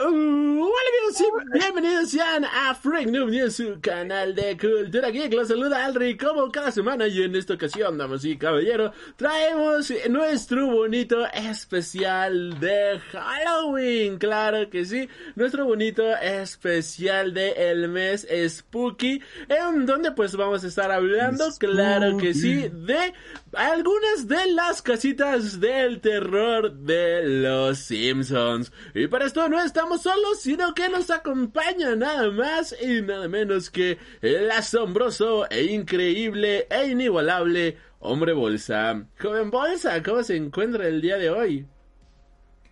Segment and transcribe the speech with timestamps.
[0.00, 5.34] Uh, hola amigos y bienvenidos sean a Freak Noob News, su canal de cultura geek.
[5.34, 10.68] Los saluda Alri como cada semana y en esta ocasión, damas y caballeros, traemos nuestro
[10.68, 14.18] bonito especial de Halloween.
[14.18, 20.68] Claro que sí, nuestro bonito especial de el mes Spooky, en donde pues vamos a
[20.68, 23.14] estar hablando, claro que sí, de
[23.52, 28.70] algunas de las casitas del terror de los Simpsons.
[28.94, 33.70] Y para esto no estamos solos, sino que nos acompaña nada más y nada menos
[33.70, 39.06] que el asombroso e increíble e inigualable hombre bolsa.
[39.18, 41.66] Joven bolsa, ¿cómo se encuentra el día de hoy?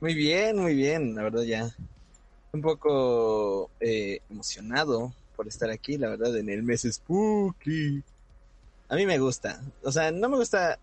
[0.01, 1.71] Muy bien, muy bien, la verdad ya.
[2.53, 8.03] Un poco eh, emocionado por estar aquí, la verdad, en el mes spooky.
[8.89, 10.79] A mí me gusta, o sea, no me gusta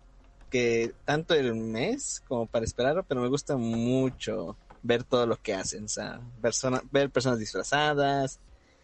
[0.50, 5.54] que tanto el mes como para esperarlo, pero me gusta mucho ver todo lo que
[5.54, 6.20] hacen, o sea,
[6.92, 8.38] ver personas disfrazadas,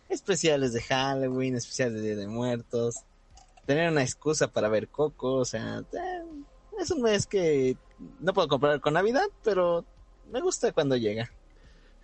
[0.08, 3.04] especiales de Halloween, especiales de Día de Muertos,
[3.66, 6.22] tener una excusa para ver Coco, o sea, eh,
[6.80, 7.76] es un mes que
[8.18, 9.84] no puedo comparar con Navidad, pero
[10.32, 11.30] me gusta cuando llega.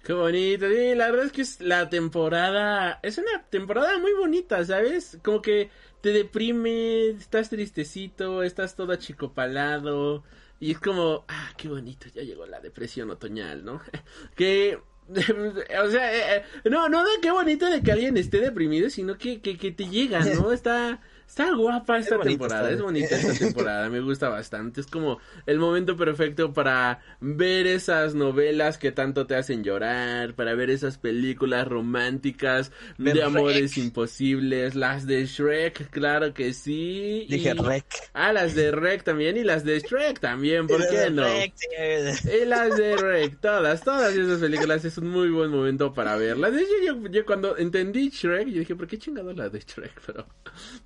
[0.05, 5.19] Qué bonito, la verdad es que es la temporada, es una temporada muy bonita, ¿sabes?
[5.25, 5.70] Como que
[6.03, 10.22] te deprime, estás tristecito, estás todo achicopalado,
[10.59, 13.81] y es como, ah, qué bonito, ya llegó la depresión otoñal, ¿no?
[14.37, 19.19] que, o sea, eh, no, no de qué bonito de que alguien esté deprimido, sino
[19.19, 20.53] que, que, que te llega, ¿no?
[20.53, 24.80] Está, Está guapa esta temporada, es bonita esta temporada, me gusta bastante.
[24.80, 30.54] Es como el momento perfecto para ver esas novelas que tanto te hacen llorar, para
[30.54, 37.26] ver esas películas románticas de amores imposibles, las de Shrek, claro que sí.
[37.28, 37.84] Dije Rek.
[38.15, 41.26] Ah, las de Rek también y las de Shrek también, ¿por qué no?
[41.26, 46.53] y las de Rek, todas, todas esas películas es un muy buen momento para verlas.
[46.53, 50.00] De hecho, yo, cuando entendí Shrek, yo dije, ¿por qué chingado la de Shrek?
[50.06, 50.26] Pero,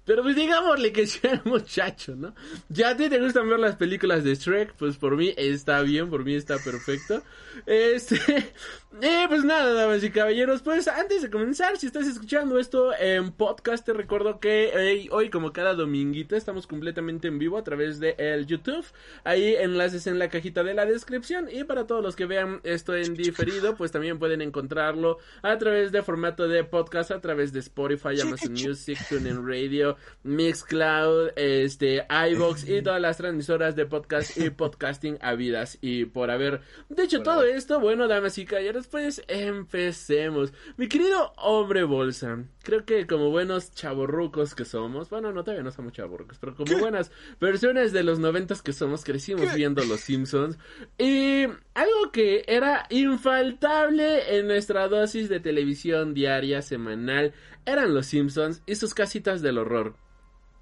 [0.05, 2.33] pero pues digámosle que sea el muchacho, ¿no?
[2.69, 6.09] Ya a ti te gustan ver las películas de Shrek, pues por mí está bien,
[6.09, 7.21] por mí está perfecto.
[7.67, 8.17] Este,
[9.03, 13.33] eh, pues nada, damas y caballeros, pues antes de comenzar, si estás escuchando esto en
[13.33, 18.15] podcast, te recuerdo que hoy, como cada dominguito, estamos completamente en vivo a través de
[18.17, 18.87] el YouTube.
[19.25, 21.49] Ahí enlaces en la cajita de la descripción.
[21.51, 25.91] Y para todos los que vean esto en diferido, pues también pueden encontrarlo a través
[25.91, 32.69] de formato de podcast, a través de Spotify, Amazon Music, TuneIn Radio, Mixcloud, este, iBox
[32.69, 36.61] y todas las transmisoras de podcast y podcasting habidas y por haber.
[36.91, 40.53] De hecho, todo esto, bueno, damas y caballeros, pues empecemos.
[40.77, 45.73] Mi querido hombre bolsa, creo que como buenos chaborrucos que somos, bueno, no todavía no
[45.73, 47.11] somos chaborrucos, pero como buenas
[47.41, 50.59] versiones de los noventas que somos, crecimos viendo Los Simpsons.
[50.99, 57.33] Y algo que era infaltable en nuestra dosis de televisión diaria, semanal,
[57.65, 59.95] eran Los Simpsons y sus casitas del horror.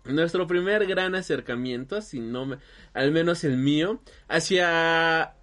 [0.08, 2.58] Nuestro primer gran acercamiento, si no
[2.94, 5.34] al menos el mío, hacia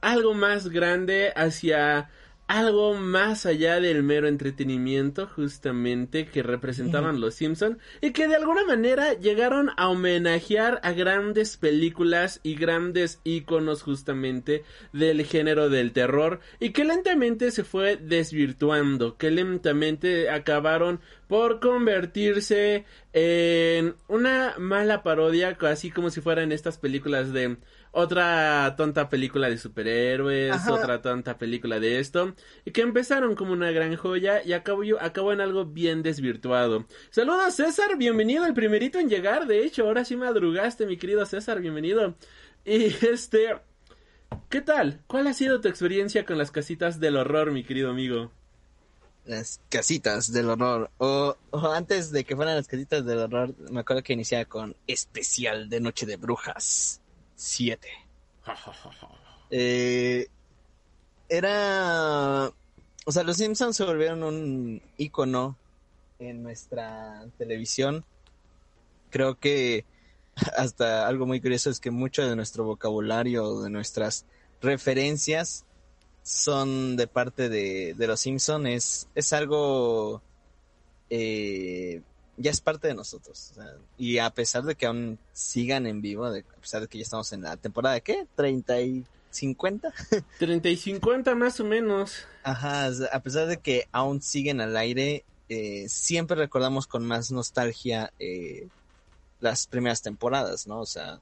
[0.00, 2.08] algo más grande, hacia
[2.52, 8.66] algo más allá del mero entretenimiento justamente que representaban los Simpson y que de alguna
[8.66, 16.40] manera llegaron a homenajear a grandes películas y grandes íconos justamente del género del terror
[16.60, 21.00] y que lentamente se fue desvirtuando, que lentamente acabaron
[21.32, 22.84] por convertirse
[23.14, 27.56] en una mala parodia, así como si fueran estas películas de
[27.90, 32.34] otra tonta película de superhéroes, otra tonta película de esto,
[32.66, 36.84] y que empezaron como una gran joya y acabó, acabó en algo bien desvirtuado.
[37.08, 41.62] Saludos César, bienvenido, el primerito en llegar, de hecho, ahora sí madrugaste, mi querido César,
[41.62, 42.14] bienvenido.
[42.66, 43.56] Y este,
[44.50, 45.00] ¿qué tal?
[45.06, 48.32] ¿Cuál ha sido tu experiencia con las casitas del horror, mi querido amigo?
[49.24, 50.90] Las casitas del horror.
[50.98, 55.68] O, antes de que fueran las casitas del horror, me acuerdo que iniciaba con especial
[55.68, 57.00] de Noche de Brujas
[57.36, 57.88] 7.
[59.50, 60.26] eh,
[61.28, 62.50] era.
[63.04, 65.56] O sea, los Simpsons se volvieron un icono
[66.18, 68.04] en nuestra televisión.
[69.10, 69.84] Creo que
[70.56, 74.24] hasta algo muy curioso es que mucho de nuestro vocabulario, de nuestras
[74.60, 75.64] referencias,
[76.22, 78.68] son de parte de, de los Simpsons.
[78.68, 80.22] Es, es algo
[81.14, 82.00] eh,
[82.38, 83.52] ya es parte de nosotros.
[83.98, 87.32] y a pesar de que aún sigan en vivo, a pesar de que ya estamos
[87.32, 88.26] en la temporada, ¿qué?
[88.36, 89.92] ¿30 y 50?
[90.38, 92.24] 30 y 50 más o menos.
[92.42, 98.12] Ajá, a pesar de que aún siguen al aire, eh, siempre recordamos con más nostalgia
[98.18, 98.68] eh,
[99.40, 100.80] las primeras temporadas, ¿no?
[100.80, 101.20] O sea,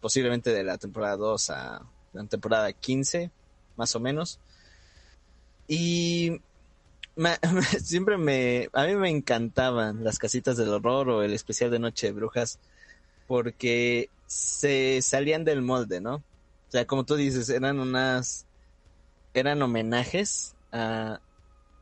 [0.00, 1.82] posiblemente de la temporada 2 a
[2.14, 3.30] la temporada 15,
[3.80, 4.38] más o menos.
[5.66, 6.40] Y
[7.82, 12.08] siempre me, a mí me encantaban las casitas del horror o el especial de Noche
[12.08, 12.58] de Brujas
[13.26, 16.16] porque se salían del molde, ¿no?
[16.16, 18.46] O sea, como tú dices, eran unas,
[19.34, 21.20] eran homenajes a,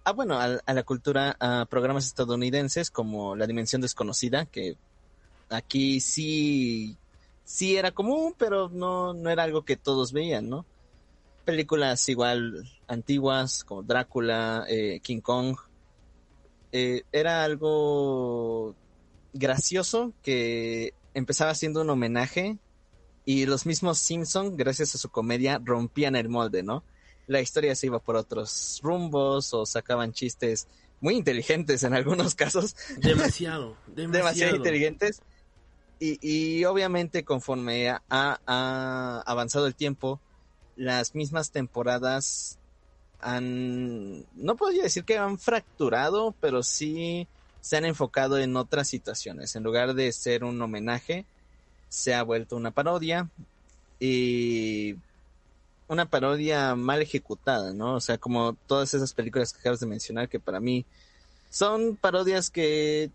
[0.05, 4.77] a bueno, a, la cultura, a programas estadounidenses como La Dimensión Desconocida, que
[5.51, 6.97] aquí sí,
[7.45, 10.65] sí era común, pero no, no era algo que todos veían, ¿no?
[11.49, 15.57] Películas igual antiguas como Drácula, eh, King Kong,
[16.73, 18.77] eh, era algo
[19.33, 22.59] gracioso que empezaba siendo un homenaje
[23.25, 26.85] y los mismos Simpson, gracias a su comedia, rompían el molde, ¿no?
[27.27, 30.69] La historia se iba por otros rumbos o sacaban chistes
[31.01, 32.77] muy inteligentes en algunos casos.
[32.99, 34.55] Demasiado, demasiado.
[34.55, 35.23] inteligentes.
[35.99, 40.21] Y, y, obviamente conforme ha avanzado el tiempo,
[40.79, 42.57] las mismas temporadas
[43.21, 47.27] han, no podría decir que han fracturado, pero sí
[47.61, 49.57] se han enfocado en otras situaciones.
[49.57, 51.27] En lugar de ser un homenaje,
[51.89, 53.29] se ha vuelto una parodia
[53.99, 54.97] y
[55.89, 57.95] una parodia mal ejecutada, ¿no?
[57.95, 60.85] O sea, como todas esas películas que acabas de mencionar que para mí
[61.51, 63.11] son parodias que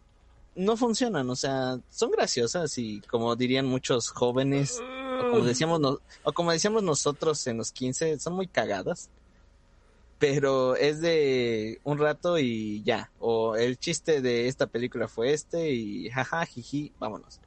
[0.55, 4.81] no funcionan, o sea, son graciosas y como dirían muchos jóvenes,
[5.19, 9.09] o como decíamos, o como decíamos nosotros en los 15, son muy cagadas.
[10.19, 13.11] Pero es de un rato y ya.
[13.19, 17.39] O el chiste de esta película fue este y jaja, jiji, vámonos.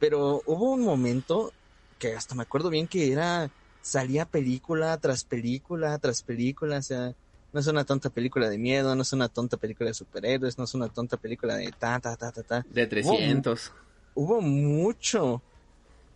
[0.00, 1.52] Pero hubo un momento
[1.98, 3.50] que hasta me acuerdo bien que era,
[3.82, 7.14] salía película tras película tras película, o sea,
[7.52, 10.64] no es una tonta película de miedo, no es una tonta película de superhéroes, no
[10.64, 12.66] es una tonta película de ta, ta, ta, ta, ta.
[12.68, 13.72] De 300.
[14.14, 15.42] hubo mucho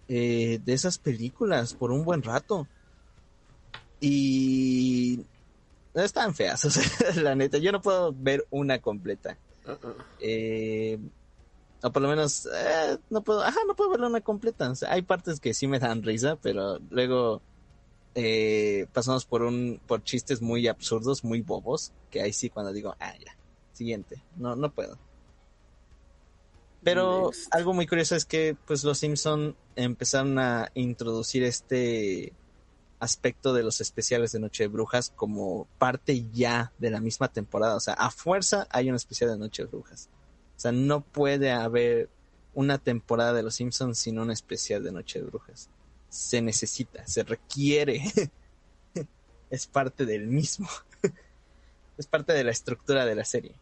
[0.09, 2.69] eh, de esas películas por un buen rato.
[4.01, 5.25] Y
[5.95, 7.59] están feas, la neta.
[7.59, 9.39] Yo no puedo ver una completa.
[10.21, 10.99] Eh,
[11.83, 14.73] o por lo menos, eh, no puedo, ajá, no puedo ver una completa.
[14.89, 17.43] hay partes que sí me dan risa, pero luego
[18.93, 23.15] pasamos por un, por chistes muy absurdos, muy bobos, que ahí sí cuando digo, ah,
[23.19, 23.37] ya,
[23.73, 24.99] siguiente, no, no puedo.
[26.85, 32.33] Pero algo muy curioso es que pues los Simpson empezaron a introducir este
[33.01, 37.77] aspecto de los especiales de Noche de Brujas como parte ya de la misma temporada.
[37.77, 40.09] O sea, a fuerza hay un especial de Noche de Brujas.
[40.57, 42.11] O sea, no puede haber
[42.55, 45.71] una temporada de los Simpsons sin un especial de Noche de Brujas.
[46.09, 48.03] Se necesita, se requiere.
[49.51, 50.69] es parte del mismo.
[51.99, 53.55] es parte de la estructura de la serie.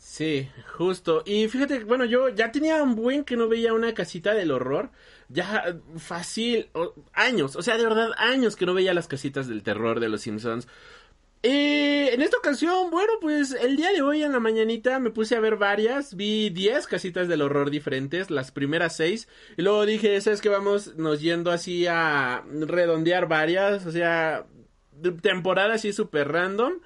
[0.00, 0.48] Sí,
[0.78, 1.22] justo.
[1.26, 4.90] Y fíjate, bueno, yo ya tenía un buen que no veía una casita del horror.
[5.28, 6.70] Ya fácil,
[7.12, 10.22] años, o sea, de verdad, años que no veía las casitas del terror de los
[10.22, 10.66] Simpsons.
[11.42, 15.36] Y en esta ocasión, bueno, pues el día de hoy en la mañanita me puse
[15.36, 20.18] a ver varias, vi 10 casitas del horror diferentes, las primeras 6, y luego dije,
[20.22, 24.46] ¿sabes que Vamos nos yendo así a redondear varias, o sea,
[25.22, 26.80] temporada así súper random.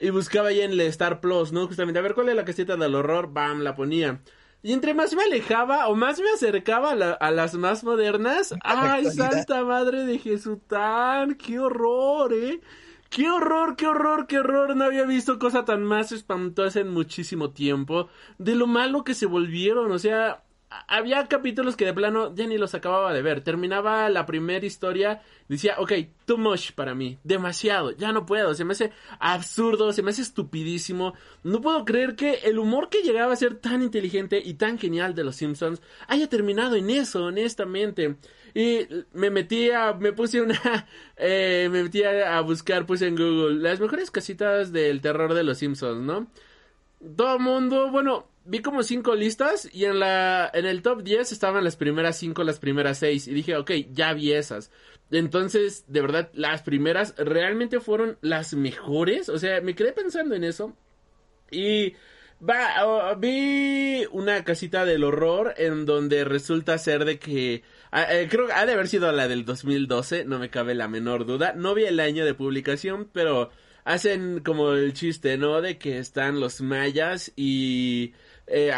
[0.00, 1.66] Y buscaba ahí en el Star Plus, ¿no?
[1.66, 4.22] Justamente, a ver cuál es la caseta del horror, bam, la ponía.
[4.62, 9.64] Y entre más me alejaba o más me acercaba a, las más modernas, ¡ay, santa
[9.64, 11.34] madre de Jesután!
[11.34, 12.60] ¡Qué horror, eh!
[13.08, 14.76] ¡Qué horror, qué horror, qué horror!
[14.76, 18.08] No había visto cosa tan más espantosa en muchísimo tiempo.
[18.38, 20.44] De lo malo que se volvieron, o sea,
[20.86, 23.42] había capítulos que de plano ya ni los acababa de ver.
[23.42, 25.92] Terminaba la primera historia, decía, ok,
[26.26, 30.22] too much para mí, demasiado, ya no puedo, se me hace absurdo, se me hace
[30.22, 31.14] estupidísimo.
[31.42, 35.14] No puedo creer que el humor que llegaba a ser tan inteligente y tan genial
[35.14, 38.16] de los Simpsons haya terminado en eso, honestamente.
[38.54, 40.86] Y me metí a, me puse una,
[41.16, 45.58] eh, me metí a, buscar, puse en Google, las mejores casitas del terror de los
[45.58, 46.28] Simpsons, ¿no?
[47.16, 51.64] Todo mundo, bueno, vi como cinco listas y en la en el top 10 estaban
[51.64, 54.70] las primeras cinco, las primeras seis y dije, ok, ya vi esas.
[55.10, 60.44] Entonces, de verdad, las primeras realmente fueron las mejores, o sea, me quedé pensando en
[60.44, 60.76] eso
[61.50, 61.94] y
[62.48, 68.52] va, vi una casita del horror en donde resulta ser de que eh, creo que
[68.52, 71.54] ha de haber sido la del 2012, no me cabe la menor duda.
[71.54, 73.50] No vi el año de publicación, pero
[73.84, 75.60] hacen como el chiste, ¿no?
[75.60, 78.14] De que están los mayas y
[78.52, 78.72] eh,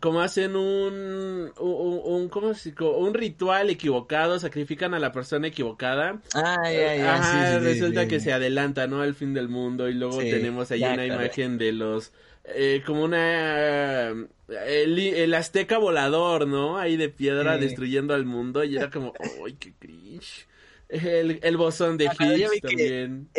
[0.00, 2.52] como hacen un, un, ¿cómo
[2.96, 6.22] un ritual equivocado, sacrifican a la persona equivocada.
[6.32, 7.58] Ah, ya, ya.
[7.58, 9.02] resulta que se adelanta, ¿no?
[9.02, 12.12] Al fin del mundo y luego tenemos ahí una imagen de los,
[12.44, 14.14] eh, como una,
[14.48, 16.78] el, azteca volador, ¿no?
[16.78, 19.12] Ahí de piedra destruyendo al mundo y era como,
[19.44, 20.46] ¡ay, qué cringe!
[20.92, 23.30] El, el bozón de Higgs también.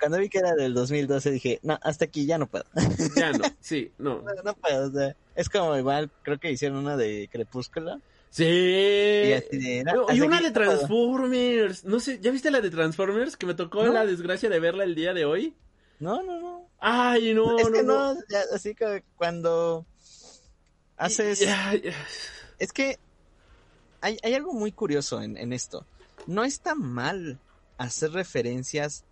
[0.00, 2.64] cuando vi que era del 2012 dije, no, hasta aquí ya no puedo.
[3.16, 4.22] Ya no, sí, no.
[4.44, 8.00] no, puedo, o sea, es como igual, creo que hicieron una de Crepúsculo.
[8.30, 8.44] Sí.
[8.44, 11.84] Y, una de Transformers.
[11.84, 13.36] No sé, ¿ya viste la de Transformers?
[13.36, 15.54] Que me tocó la desgracia de verla el día de hoy.
[16.00, 16.68] No, no, no.
[16.78, 18.14] Ay, no, es que no.
[18.54, 19.86] así que cuando
[20.96, 21.46] haces...
[22.58, 22.98] Es que
[24.00, 25.86] hay, hay algo muy curioso en, en esto
[26.26, 27.38] no está mal
[27.78, 29.04] hacer referencias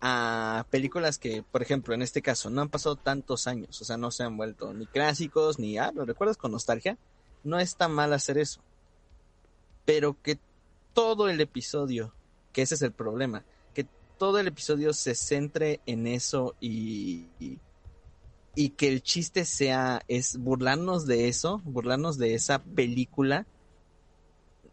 [0.00, 3.96] a películas que, por ejemplo, en este caso, no han pasado tantos años, o sea,
[3.96, 6.98] no se han vuelto ni clásicos, ni, ah, ¿lo recuerdas con nostalgia?
[7.44, 8.60] No está mal hacer eso.
[9.84, 10.38] Pero que
[10.92, 12.12] todo el episodio,
[12.52, 13.86] que ese es el problema, que
[14.18, 17.60] todo el episodio se centre en eso y, y,
[18.56, 23.46] y que el chiste sea, es burlarnos de eso, burlarnos de esa película,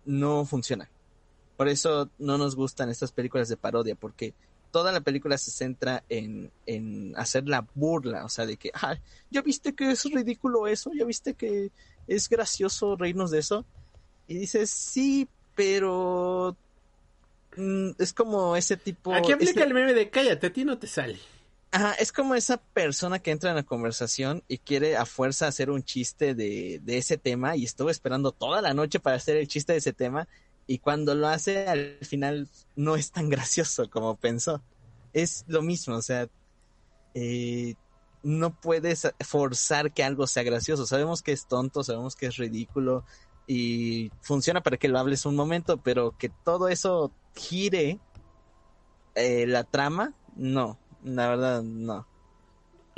[0.05, 0.89] no funciona.
[1.59, 4.33] Por eso no nos gustan estas películas de parodia, porque
[4.71, 8.95] toda la película se centra en, en hacer la burla, o sea, de que, ah,
[9.29, 11.69] ya viste que es ridículo eso, ya viste que
[12.07, 13.65] es gracioso reírnos de eso.
[14.25, 16.55] Y dices, sí, pero
[17.57, 19.13] mm, es como ese tipo...
[19.13, 21.19] Aquí aplica el meme de cállate, a ti no te sale.
[21.71, 25.71] Ajá, es como esa persona que entra en la conversación y quiere a fuerza hacer
[25.71, 29.49] un chiste de, de ese tema y estuvo esperando toda la noche para hacer el
[29.49, 30.25] chiste de ese tema
[30.69, 34.61] y cuando lo hace al final no es tan gracioso como pensó.
[35.13, 36.29] Es lo mismo, o sea,
[37.15, 37.73] eh,
[38.21, 40.85] no puedes forzar que algo sea gracioso.
[40.85, 43.03] Sabemos que es tonto, sabemos que es ridículo
[43.47, 47.99] y funciona para que lo hables un momento, pero que todo eso gire
[49.15, 52.05] eh, la trama, no, la verdad no.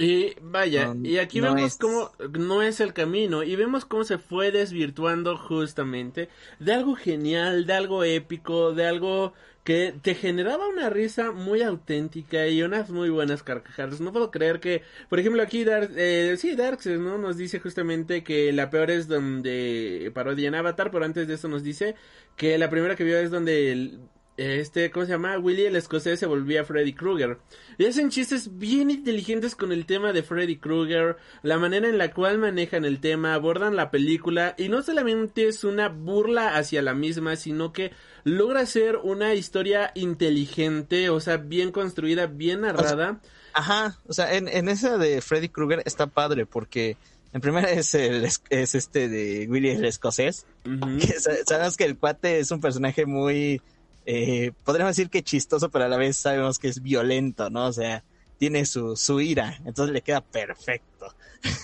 [0.01, 4.51] Y vaya, y aquí vemos cómo no es el camino y vemos cómo se fue
[4.51, 6.27] desvirtuando justamente
[6.59, 12.47] de algo genial, de algo épico, de algo que te generaba una risa muy auténtica
[12.47, 14.01] y unas muy buenas carcajadas.
[14.01, 17.19] No puedo creer que, por ejemplo, aquí Dark, eh, sí, Darkseid, ¿no?
[17.19, 21.61] Nos dice justamente que la peor es donde parodian Avatar, pero antes de eso nos
[21.61, 21.93] dice
[22.35, 23.99] que la primera que vio es donde el,
[24.37, 25.37] este, ¿cómo se llama?
[25.37, 27.37] Willy el escocés se volvía Freddy Krueger.
[27.77, 32.13] Y hacen chistes bien inteligentes con el tema de Freddy Krueger, la manera en la
[32.13, 36.93] cual manejan el tema, abordan la película y no solamente es una burla hacia la
[36.93, 37.91] misma, sino que
[38.23, 43.19] logra ser una historia inteligente, o sea, bien construida, bien narrada.
[43.53, 46.97] ajá, o sea, en, en esa de Freddy Krueger está padre porque
[47.33, 50.45] en primera es, el, es este de Willy el escocés.
[51.47, 53.61] sabemos que el cuate es un personaje muy
[54.05, 57.67] eh, podríamos decir que chistoso, pero a la vez sabemos que es violento, ¿no?
[57.67, 58.03] O sea,
[58.37, 61.13] tiene su, su ira, entonces le queda perfecto.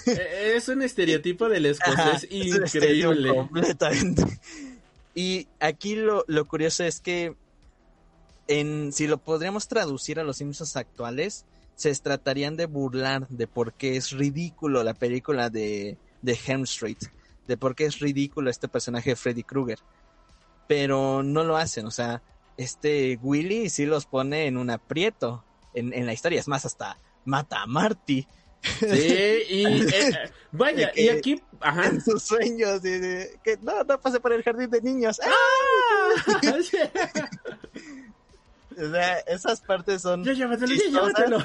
[0.06, 3.30] Eh, es un estereotipo del escocés increíble.
[3.30, 4.24] Completamente.
[5.16, 7.36] Y aquí lo, lo curioso es que
[8.48, 13.74] en, si lo podríamos traducir a los Simpsons actuales, se tratarían de burlar de por
[13.74, 16.32] qué es ridículo la película de, de
[16.64, 16.98] Street,
[17.48, 19.80] de por qué es ridículo este personaje de Freddy Krueger
[20.68, 22.22] pero no lo hacen, o sea,
[22.58, 25.44] este Willy sí los pone en un aprieto
[25.74, 28.28] en, en la historia, es más, hasta mata a Marty.
[28.80, 31.88] Sí, y eh, vaya, y aquí, ajá.
[31.88, 35.22] En sus sueños, que no, no pase por el jardín de niños.
[35.24, 35.30] ¡Ah!
[38.78, 40.24] O sea, esas partes son.
[40.24, 41.38] Ya llévatelo, ya llévatelo.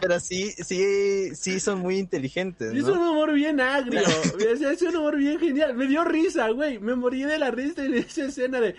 [0.00, 2.72] Pero sí, sí, sí son muy inteligentes.
[2.72, 2.78] ¿no?
[2.78, 4.00] Es un humor bien agrio.
[4.38, 5.74] es un humor bien genial.
[5.74, 6.78] Me dio risa, güey.
[6.78, 8.74] Me morí de la risa en esa escena de.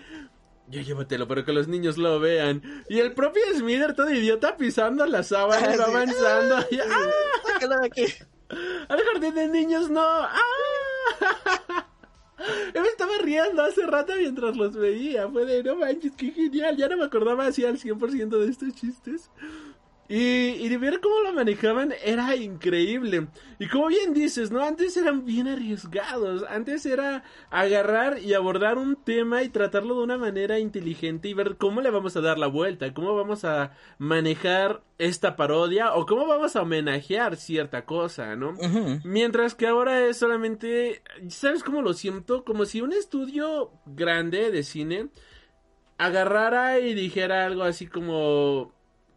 [0.68, 2.60] Ya llévatelo, pero que los niños lo vean.
[2.88, 6.56] Y el propio Smither, todo idiota, pisando la sábana y va avanzando.
[6.56, 7.84] ¡Ah!
[7.84, 8.04] aquí.
[8.88, 10.02] Al jardín de niños no.
[10.02, 11.86] ¡Ah!
[12.74, 15.28] Yo me estaba riendo hace rato mientras los veía.
[15.28, 16.76] Fue de, no manches, qué genial.
[16.76, 19.30] Ya no me acordaba así al 100% de estos chistes.
[20.08, 23.26] Y, y de ver cómo lo manejaban era increíble.
[23.58, 24.62] Y como bien dices, ¿no?
[24.62, 26.44] Antes eran bien arriesgados.
[26.48, 31.56] Antes era agarrar y abordar un tema y tratarlo de una manera inteligente y ver
[31.56, 36.26] cómo le vamos a dar la vuelta, cómo vamos a manejar esta parodia o cómo
[36.26, 38.56] vamos a homenajear cierta cosa, ¿no?
[39.04, 42.44] Mientras que ahora es solamente, ¿sabes cómo lo siento?
[42.44, 45.08] Como si un estudio grande de cine
[45.98, 48.75] agarrara y dijera algo así como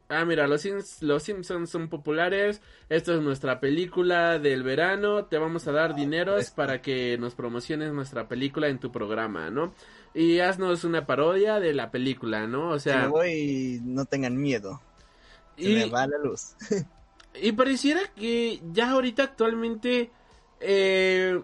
[0.09, 0.65] ah, mira, los,
[1.01, 6.49] los Simpsons son populares, esto es nuestra película del verano, te vamos a dar dineros
[6.51, 9.73] para que nos promociones nuestra película en tu programa, ¿no?
[10.13, 12.69] Y haznos una parodia de la película, ¿no?
[12.71, 13.03] O sea...
[13.03, 14.81] me voy, no tengan miedo.
[15.55, 15.75] y...
[15.75, 16.55] me va la luz.
[17.41, 20.11] y pareciera que ya ahorita actualmente...
[20.59, 21.41] Eh,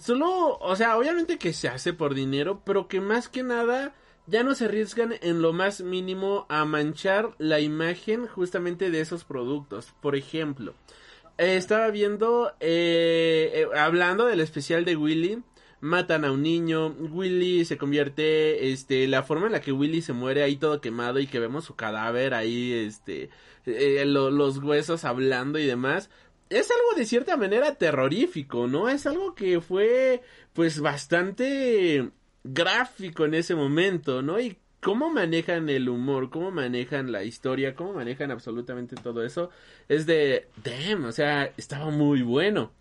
[0.00, 3.94] solo, o sea, obviamente que se hace por dinero, pero que más que nada
[4.26, 9.24] ya no se arriesgan en lo más mínimo a manchar la imagen justamente de esos
[9.24, 9.94] productos.
[10.00, 10.74] Por ejemplo,
[11.38, 15.42] eh, estaba viendo, eh, eh, hablando del especial de Willy,
[15.80, 20.12] matan a un niño, Willy se convierte, este, la forma en la que Willy se
[20.12, 23.30] muere ahí todo quemado y que vemos su cadáver ahí, este,
[23.66, 26.10] los huesos hablando y demás,
[26.48, 28.88] es algo de cierta manera terrorífico, ¿no?
[28.88, 32.10] Es algo que fue, pues, bastante
[32.48, 34.40] gráfico en ese momento, ¿no?
[34.40, 39.50] Y cómo manejan el humor, cómo manejan la historia, cómo manejan absolutamente todo eso,
[39.88, 42.72] es de, damn, o sea, estaba muy bueno.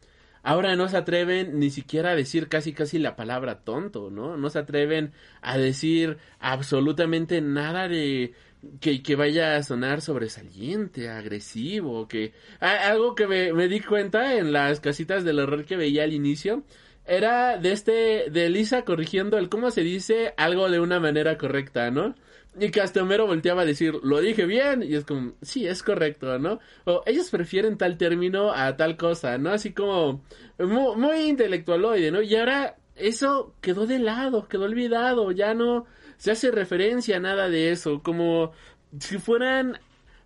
[0.43, 4.37] Ahora no se atreven ni siquiera a decir casi casi la palabra tonto, ¿no?
[4.37, 8.35] No se atreven a decir absolutamente nada de
[8.79, 12.33] que, que vaya a sonar sobresaliente, agresivo, que...
[12.59, 16.63] algo que me, me di cuenta en las casitas del horror que veía al inicio,
[17.05, 21.91] era de este, de Lisa corrigiendo el cómo se dice algo de una manera correcta,
[21.91, 22.15] ¿no?
[22.57, 26.59] Y Castomero volteaba a decir, lo dije bien, y es como, sí, es correcto, ¿no?
[26.85, 29.51] O ellos prefieren tal término a tal cosa, ¿no?
[29.51, 30.23] Así como,
[30.57, 32.21] muy, muy intelectualoide, ¿no?
[32.21, 35.85] Y ahora eso quedó de lado, quedó olvidado, ya no
[36.17, 38.53] se hace referencia a nada de eso, como
[38.99, 39.77] si fueran,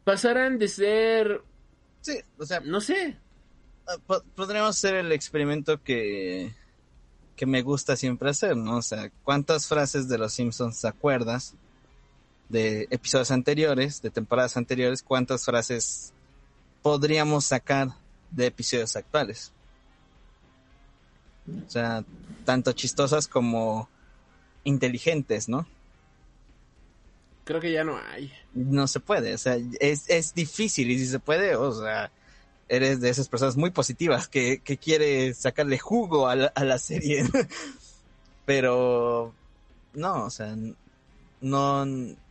[0.03, 1.41] pasaran de ser...
[2.01, 2.59] Sí, o sea...
[2.59, 3.17] No sé.
[3.87, 3.97] Ah,
[4.35, 6.53] podríamos hacer el experimento que
[7.39, 8.75] que me gusta siempre hacer, ¿no?
[8.75, 11.53] O sea, ¿cuántas frases de los Simpsons te acuerdas
[12.49, 15.01] de episodios anteriores, de temporadas anteriores?
[15.01, 16.11] ¿Cuántas frases
[16.81, 17.91] podríamos sacar
[18.29, 19.53] de episodios actuales?
[21.65, 22.03] O sea,
[22.43, 23.87] tanto chistosas como
[24.65, 25.65] inteligentes, ¿no?
[27.45, 28.33] Creo que ya no hay.
[28.53, 32.11] No se puede, o sea, es, es difícil y si se puede, o sea,
[32.69, 36.77] eres de esas personas muy positivas que, que quiere sacarle jugo a la, a la
[36.77, 37.25] serie.
[38.45, 39.33] Pero
[39.93, 40.55] no, o sea,
[41.41, 41.85] no,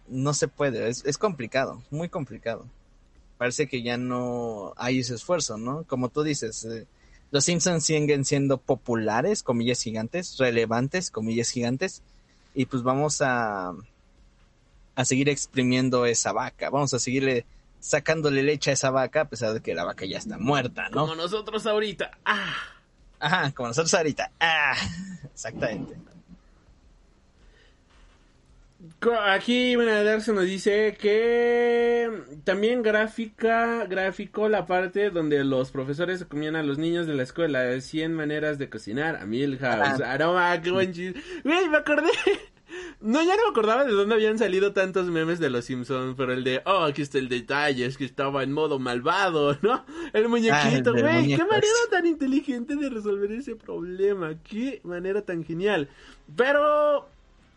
[0.09, 2.67] no se puede, es, es complicado, muy complicado.
[3.37, 5.85] Parece que ya no hay ese esfuerzo, ¿no?
[5.85, 6.87] Como tú dices, eh,
[7.31, 12.03] los Simpsons siguen siendo populares, comillas gigantes, relevantes, comillas gigantes,
[12.55, 13.75] y pues vamos a,
[14.95, 17.45] a seguir exprimiendo esa vaca, vamos a seguirle
[17.81, 21.03] sacándole leche a esa vaca, a pesar de que la vaca ya está muerta, ¿no?
[21.03, 22.11] Como nosotros ahorita.
[22.25, 22.55] Ah.
[23.21, 24.31] Ajá, como nosotros ahorita.
[24.41, 24.75] Ah.
[25.33, 25.97] Exactamente.
[29.27, 32.11] Aquí Darcy nos dice que
[32.45, 37.81] también gráfica, gráfico la parte donde los profesores comían a los niños de la escuela,
[37.81, 41.21] 100 maneras de cocinar, a Milhouse, aroma, qué buen chiste.
[41.45, 42.11] me acordé
[43.01, 46.33] no, ya no me acordaba de dónde habían salido tantos memes de los Simpsons, pero
[46.33, 49.85] el de, oh, aquí está el detalle, es que estaba en modo malvado, ¿no?
[50.13, 55.45] El muñequito, ah, güey, qué manera tan inteligente de resolver ese problema, qué manera tan
[55.45, 55.89] genial.
[56.37, 57.09] Pero,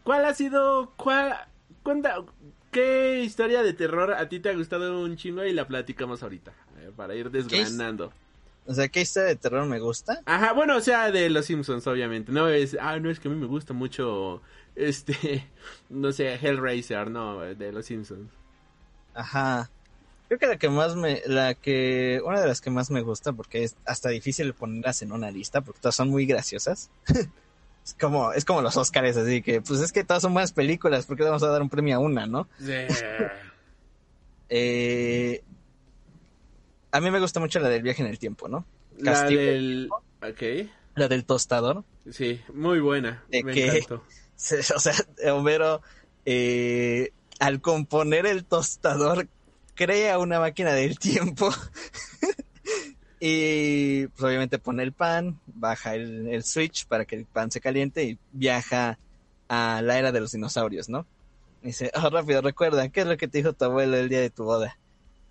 [0.04, 1.36] ¿cuál ha sido, cuál,
[1.84, 2.24] cuenta,
[2.72, 6.54] qué historia de terror a ti te ha gustado un chingo y la platicamos ahorita,
[6.96, 8.14] para ir desgranando?
[8.68, 10.22] O sea, ¿qué historia de terror me gusta?
[10.26, 12.32] Ajá, bueno, o sea, de los Simpsons, obviamente.
[12.32, 14.42] No es, ah, no es que a mí me gusta mucho
[14.82, 15.48] este,
[15.90, 18.30] no sé, Hellraiser, no, de los Simpsons.
[19.14, 19.70] Ajá.
[20.28, 23.34] Creo que la que más me, la que, una de las que más me gusta,
[23.34, 26.90] porque es hasta difícil ponerlas en una lista, porque todas son muy graciosas.
[27.86, 31.06] es como, es como los Oscars, así que, pues es que todas son buenas películas,
[31.06, 32.48] porque le vamos a dar un premio a una, ¿no?
[34.50, 35.44] eh,
[36.92, 38.66] a mí me gusta mucho la del viaje en el tiempo, ¿no?
[38.98, 39.90] La del,
[40.96, 41.84] La del tostador.
[42.10, 43.24] Sí, muy buena.
[43.30, 44.02] me encantó
[44.76, 44.94] o sea,
[45.34, 45.82] Homero,
[46.26, 49.28] eh, al componer el tostador,
[49.76, 51.50] crea una máquina del tiempo.
[53.20, 58.04] y pues, obviamente pone el pan, baja el, switch para que el pan se caliente
[58.04, 58.98] y viaja
[59.48, 61.06] a la era de los dinosaurios, ¿no?
[61.62, 64.32] dice, oh, rápido, recuerda, ¿qué es lo que te dijo tu abuelo el día de
[64.32, 64.80] tu boda?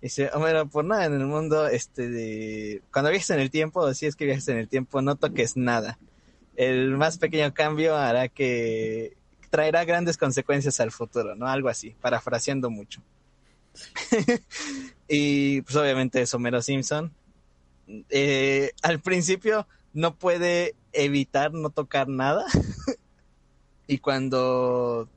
[0.01, 2.81] dice, Homero, por nada en el mundo, este, de...
[2.91, 5.99] cuando viajes en el tiempo, si es que viajes en el tiempo, no toques nada
[6.55, 9.15] el más pequeño cambio hará que
[9.49, 11.47] traerá grandes consecuencias al futuro, ¿no?
[11.47, 13.01] Algo así, parafraseando mucho.
[15.07, 17.11] y pues obviamente es Homero Simpson.
[18.09, 22.45] Eh, al principio no puede evitar no tocar nada.
[23.87, 25.09] y cuando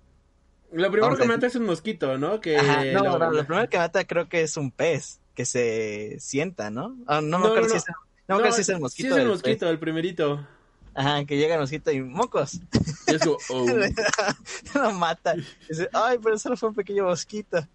[0.73, 2.41] Lo primero que mata es un mosquito, ¿no?
[2.41, 2.57] Que
[2.93, 3.31] no, lo...
[3.31, 6.97] lo primero que mata creo que es un pez que se sienta, ¿no?
[7.07, 7.85] Ah, no, me acuerdo si es,
[8.29, 9.09] no, si es el mosquito.
[9.09, 10.47] Sí es el mosquito, el primerito.
[10.95, 12.61] Ajá, que llega mosquito y mocos.
[13.07, 13.67] Y eso, oh.
[14.75, 15.35] lo mata.
[15.69, 17.67] dice, ay, pero solo fue un pequeño mosquito.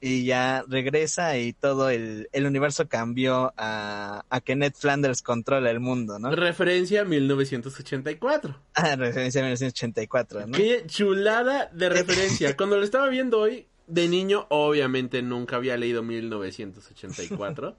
[0.00, 5.70] Y ya regresa y todo el, el universo cambió a, a, que Ned Flanders controla
[5.70, 6.30] el mundo, ¿no?
[6.30, 8.54] Referencia a 1984.
[8.74, 10.56] Ah, referencia a 1984, ¿no?
[10.58, 12.54] Qué chulada de referencia.
[12.54, 17.76] Cuando lo estaba viendo hoy, de niño, obviamente nunca había leído 1984.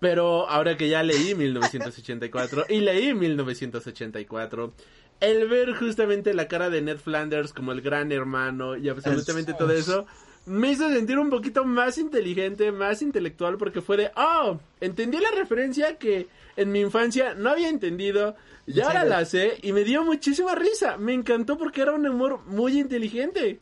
[0.00, 4.72] Pero ahora que ya leí 1984 y leí 1984,
[5.20, 9.72] el ver justamente la cara de Ned Flanders como el gran hermano y absolutamente todo
[9.72, 10.06] eso
[10.48, 15.30] me hizo sentir un poquito más inteligente, más intelectual, porque fue de, oh, entendí la
[15.30, 18.34] referencia que en mi infancia no había entendido,
[18.66, 20.96] y ahora la sé, y me dio muchísima risa.
[20.96, 23.60] Me encantó porque era un humor muy inteligente.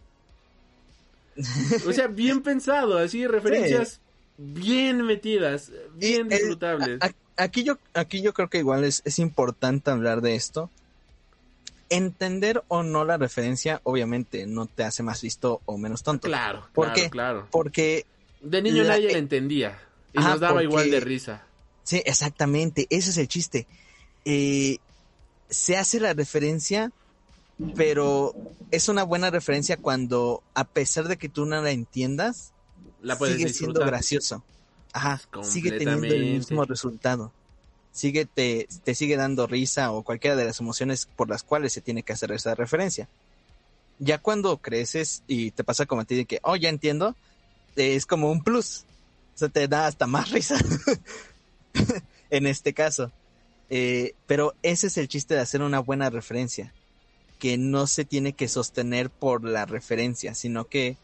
[1.86, 4.00] O sea, bien pensado, así, referencias
[4.38, 7.00] bien metidas, bien disfrutables.
[7.36, 10.70] aquí, yo, aquí yo creo que igual es, es importante hablar de esto.
[11.88, 16.26] Entender o no la referencia, obviamente, no te hace más listo o menos tonto.
[16.26, 18.06] Claro, porque, claro, Porque...
[18.40, 19.78] De niño nadie la entendía.
[20.12, 21.44] Y nos daba igual de risa.
[21.84, 22.86] Sí, exactamente.
[22.90, 23.66] Ese es el chiste.
[24.24, 24.78] Eh,
[25.48, 26.92] se hace la referencia
[27.74, 28.34] pero
[28.70, 32.52] es una buena referencia cuando, a pesar de que tú no la entiendas,
[33.06, 34.42] la sigue siendo gracioso.
[34.92, 37.32] Ajá, sigue teniendo el mismo resultado.
[37.92, 41.80] Sigue, te, te sigue dando risa o cualquiera de las emociones por las cuales se
[41.80, 43.08] tiene que hacer esa referencia.
[43.98, 47.14] Ya cuando creces y te pasa como a ti de que, oh, ya entiendo,
[47.76, 48.84] es como un plus.
[49.34, 50.58] O sea, te da hasta más risa.
[52.30, 53.12] en este caso.
[53.70, 56.72] Eh, pero ese es el chiste de hacer una buena referencia
[57.38, 60.96] que no se tiene que sostener por la referencia, sino que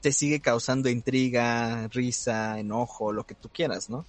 [0.00, 4.04] te sigue causando intriga, risa, enojo, lo que tú quieras, ¿no?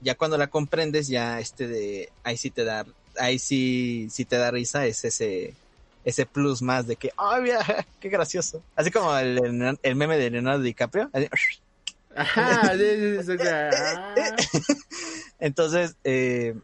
[0.00, 2.84] Ya cuando la comprendes, ya este de ahí sí te da,
[3.18, 5.54] ahí sí, sí te da risa, es ese,
[6.04, 7.60] ese plus más de que, ¡ay, mira,
[8.00, 8.62] qué gracioso!
[8.76, 11.10] Así como el, el meme de Leonardo DiCaprio.
[15.40, 16.54] Entonces, eh,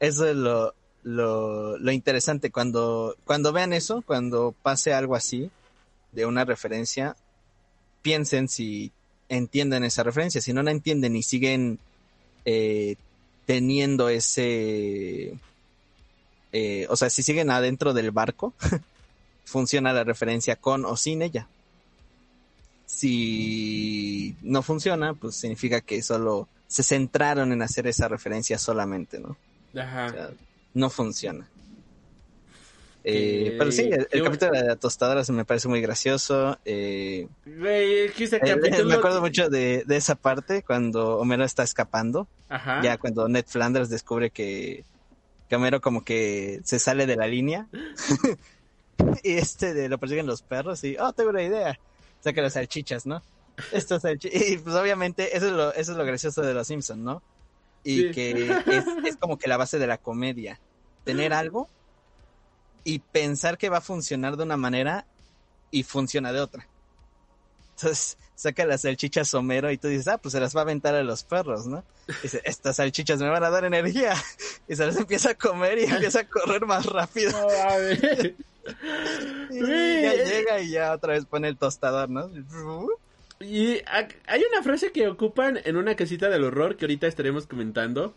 [0.00, 5.50] eso es lo, lo, lo interesante cuando, cuando vean eso, cuando pase algo así,
[6.16, 7.14] de una referencia,
[8.02, 8.90] piensen si
[9.28, 11.78] entienden esa referencia, si no la entienden y siguen
[12.44, 12.96] eh,
[13.44, 15.38] teniendo ese,
[16.52, 18.52] eh, o sea, si siguen adentro del barco,
[19.44, 21.46] funciona la referencia con o sin ella.
[22.86, 29.36] Si no funciona, pues significa que solo se centraron en hacer esa referencia solamente, ¿no?
[29.78, 30.32] Ajá
[30.76, 31.48] no funciona.
[33.08, 36.58] Eh, pero sí, el, capítulo de la tostadora se me parece muy gracioso.
[36.64, 38.12] Eh, eh
[38.84, 42.26] me acuerdo mucho de, esa parte cuando Homero está escapando.
[42.82, 44.84] Ya cuando Ned Flanders descubre que,
[45.48, 47.68] que Homero como que se sale de la línea.
[49.22, 51.78] y este de, lo persiguen los perros y, oh, tengo una idea.
[52.20, 53.22] Saca las salchichas, ¿no?
[53.72, 57.22] Esto y pues obviamente eso es lo, eso es lo gracioso de los Simpsons, ¿no?
[57.86, 58.30] y que
[59.06, 60.58] es, como que la base de la comedia.
[61.04, 61.68] Tener algo
[62.86, 65.06] y pensar que va a funcionar de una manera
[65.72, 66.68] y funciona de otra.
[67.74, 70.94] Entonces saca las salchichas somero y tú dices, ah, pues se las va a aventar
[70.94, 71.82] a los perros, ¿no?
[72.22, 74.14] dice, estas salchichas me van a dar energía.
[74.68, 77.32] Y se las empieza a comer y empieza a correr más rápido.
[79.50, 82.30] y ya llega y ya otra vez pone el tostador, ¿no?
[83.40, 88.14] Y hay una frase que ocupan en una casita del horror que ahorita estaremos comentando.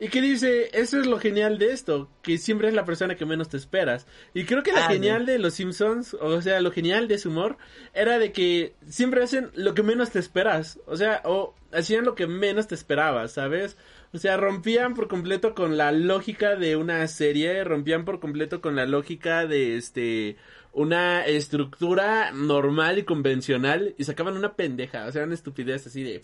[0.00, 3.26] Y que dice, eso es lo genial de esto, que siempre es la persona que
[3.26, 4.06] menos te esperas.
[4.34, 7.28] Y creo que lo ah, genial de los Simpsons, o sea, lo genial de su
[7.28, 7.56] humor,
[7.94, 10.80] era de que siempre hacen lo que menos te esperas.
[10.86, 13.76] O sea, o hacían lo que menos te esperabas, ¿sabes?
[14.12, 18.76] O sea, rompían por completo con la lógica de una serie, rompían por completo con
[18.76, 20.36] la lógica de este
[20.74, 26.20] una estructura normal y convencional y sacaban una pendeja, o sea, una estupidez así de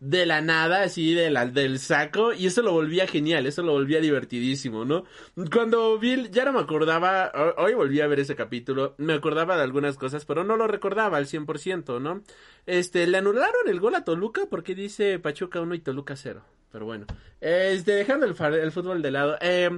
[0.00, 3.72] de la nada, así de la, del saco y eso lo volvía genial, eso lo
[3.72, 5.04] volvía divertidísimo, ¿no?
[5.52, 9.62] Cuando vi, ya no me acordaba, hoy volví a ver ese capítulo, me acordaba de
[9.62, 12.22] algunas cosas, pero no lo recordaba al 100%, ¿no?
[12.66, 16.42] Este, le anularon el gol a Toluca porque dice Pachuca 1 y Toluca 0.
[16.72, 17.06] Pero bueno,
[17.40, 19.70] este, dejando el, el fútbol de lado, eh,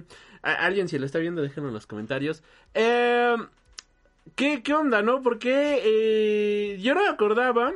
[0.43, 2.43] alguien si lo está viendo, déjenlo en los comentarios.
[2.75, 3.37] Eh,
[4.35, 5.23] ¿qué, ¿qué onda, no?
[5.23, 7.73] Porque eh, yo no me acordaba.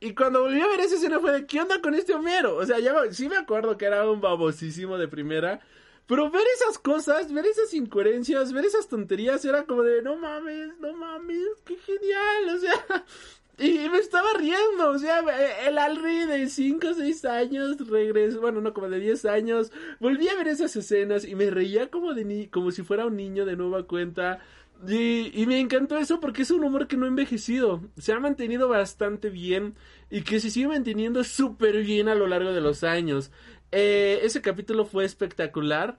[0.00, 2.56] Y cuando volví a ver esa escena fue de, ¿qué onda con este Homero?
[2.56, 5.60] O sea, ya sí me acuerdo que era un babosísimo de primera.
[6.06, 10.78] Pero ver esas cosas, ver esas incoherencias, ver esas tonterías, era como de, no mames,
[10.78, 13.04] no mames, qué genial, o sea,
[13.58, 15.20] y me estaba riendo, o sea,
[15.66, 20.28] el Alri de 5 o 6 años regresó, bueno, no, como de 10 años, volví
[20.28, 23.46] a ver esas escenas y me reía como de ni como si fuera un niño
[23.46, 24.40] de nueva cuenta.
[24.86, 28.20] Y, y, me encantó eso porque es un humor que no ha envejecido, se ha
[28.20, 29.76] mantenido bastante bien
[30.10, 33.30] y que se sigue manteniendo súper bien a lo largo de los años.
[33.72, 35.98] Eh, ese capítulo fue espectacular,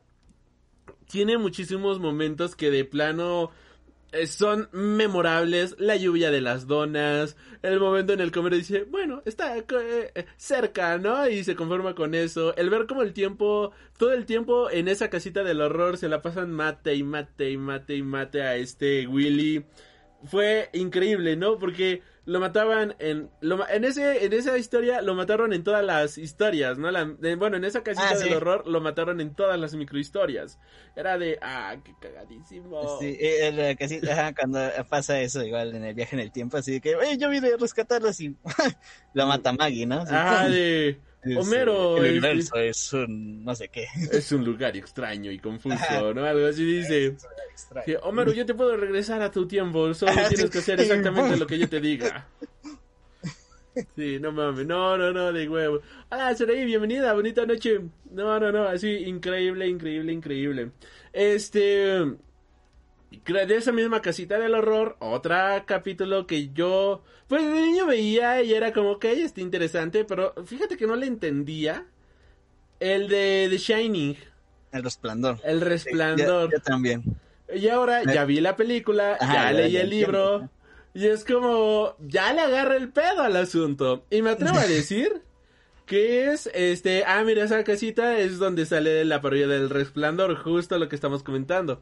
[1.09, 3.51] tiene muchísimos momentos que de plano
[4.27, 5.75] son memorables.
[5.79, 10.25] La lluvia de las donas, el momento en el que Homero dice, bueno, está eh,
[10.37, 11.27] cerca, ¿no?
[11.27, 12.55] Y se conforma con eso.
[12.55, 16.21] El ver como el tiempo, todo el tiempo en esa casita del horror se la
[16.21, 19.65] pasan mate y mate y mate y mate a este Willy.
[20.25, 21.59] Fue increíble, ¿no?
[21.59, 26.17] Porque lo mataban en lo, en ese en esa historia lo mataron en todas las
[26.17, 26.89] historias no
[27.37, 30.59] bueno en esa casita ah, del horror lo mataron en todas las microhistorias.
[30.95, 32.99] Era de ah qué cagadísimo.
[32.99, 33.77] Sí eh,
[34.35, 34.59] cuando
[34.89, 37.57] pasa eso igual en el viaje en el tiempo así de que yo vine a
[37.57, 38.35] rescatarlos y
[39.13, 40.99] lo mata Maggie no ah de
[41.37, 41.97] Homero.
[41.97, 43.87] El universo es un no sé qué.
[44.11, 46.23] Es un lugar extraño y confuso, ¿no?
[46.25, 47.15] Algo así dice.
[48.03, 51.57] Homero, yo te puedo regresar a tu tiempo, solo tienes que hacer exactamente lo que
[51.57, 52.27] yo te diga.
[53.97, 55.81] Sí, no mames, no, no, no, de huevo.
[56.09, 57.81] Hola, Saraí, bienvenida, bonita noche.
[58.09, 60.71] No, no, no, así, increíble, increíble, increíble.
[61.11, 61.99] Este,
[63.25, 68.53] de esa misma casita del horror, otro capítulo que yo, pues de niño veía y
[68.53, 71.85] era como, ok, está interesante, pero fíjate que no le entendía.
[72.79, 74.17] El de The Shining.
[74.71, 75.39] El resplandor.
[75.43, 76.51] El resplandor.
[76.51, 77.03] yo, también.
[77.53, 80.49] Y ahora ya vi la película, ya leí el libro.
[80.93, 84.05] Y es como, ya le agarra el pedo al asunto.
[84.09, 85.21] Y me atrevo a decir
[85.85, 90.77] que es, este, ah, mira, esa casita es donde sale la parodia del resplandor, justo
[90.77, 91.81] lo que estamos comentando.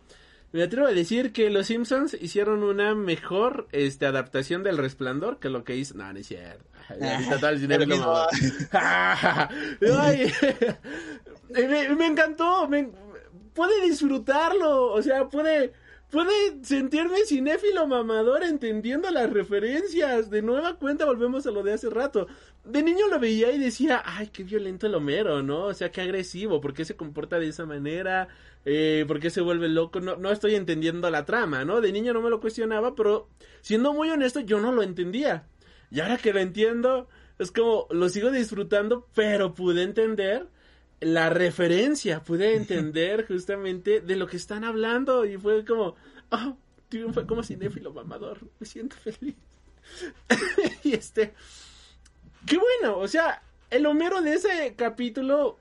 [0.53, 5.49] Me atrevo a decir que los Simpsons hicieron una mejor este, adaptación del Resplandor que
[5.49, 5.97] lo que hizo.
[5.97, 6.63] No, no es cierto.
[11.97, 12.69] me, encantó.
[13.55, 14.93] puede disfrutarlo.
[14.93, 15.73] O sea, puede
[16.13, 20.29] puede sentirme cinéfilo mamador entendiendo las referencias.
[20.29, 22.27] De nueva cuenta volvemos a lo de hace rato.
[22.63, 25.65] De niño lo veía y decía, ay, qué violento el Homero, ¿no?
[25.65, 28.27] O sea, qué agresivo, ¿por qué se comporta de esa manera?
[28.63, 30.01] Eh, ¿Por qué se vuelve loco?
[30.01, 31.81] No, no estoy entendiendo la trama, ¿no?
[31.81, 33.27] De niño no me lo cuestionaba, pero
[33.61, 35.47] siendo muy honesto, yo no lo entendía.
[35.89, 40.47] Y ahora que lo entiendo, es como, lo sigo disfrutando, pero pude entender
[40.99, 45.95] la referencia, pude entender justamente de lo que están hablando y fue como,
[46.31, 46.57] oh,
[47.11, 49.35] fue como cinéfilo mamador, me siento feliz.
[50.83, 51.33] y este,
[52.45, 55.57] qué bueno, o sea, el Homero de ese capítulo,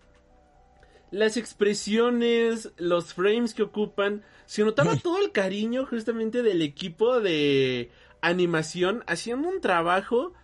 [1.10, 7.90] las expresiones, los frames que ocupan, se notaba todo el cariño justamente del equipo de
[8.20, 10.34] animación haciendo un trabajo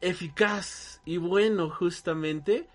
[0.00, 2.68] eficaz y bueno justamente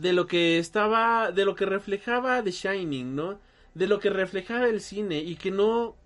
[0.00, 3.40] de lo que estaba, de lo que reflejaba The Shining, ¿no?
[3.74, 5.96] De lo que reflejaba el cine y que no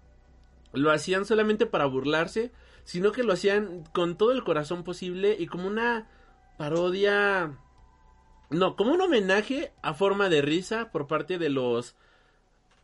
[0.72, 2.52] lo hacían solamente para burlarse,
[2.84, 6.08] sino que lo hacían con todo el corazón posible y como una
[6.58, 7.56] parodia,
[8.50, 11.96] no, como un homenaje a forma de risa por parte de los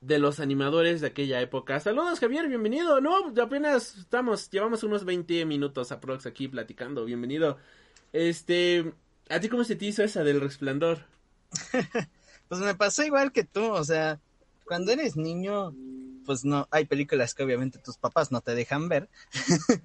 [0.00, 1.80] de los animadores de aquella época.
[1.80, 3.00] Saludos Javier, bienvenido.
[3.00, 7.04] No, apenas estamos, llevamos unos 20 minutos aprox aquí platicando.
[7.04, 7.56] Bienvenido.
[8.12, 8.92] Este,
[9.28, 11.04] ¿A ti cómo se te hizo esa del resplandor?
[12.48, 14.20] pues me pasó igual que tú, o sea,
[14.64, 15.74] cuando eres niño,
[16.24, 19.08] pues no, hay películas que obviamente tus papás no te dejan ver,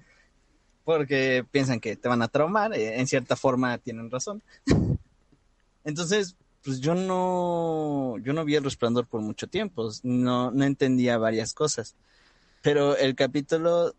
[0.84, 4.42] porque piensan que te van a traumar, eh, en cierta forma tienen razón.
[5.84, 11.18] Entonces, pues yo no, yo no vi el resplandor por mucho tiempo, no, no entendía
[11.18, 11.96] varias cosas,
[12.62, 13.94] pero el capítulo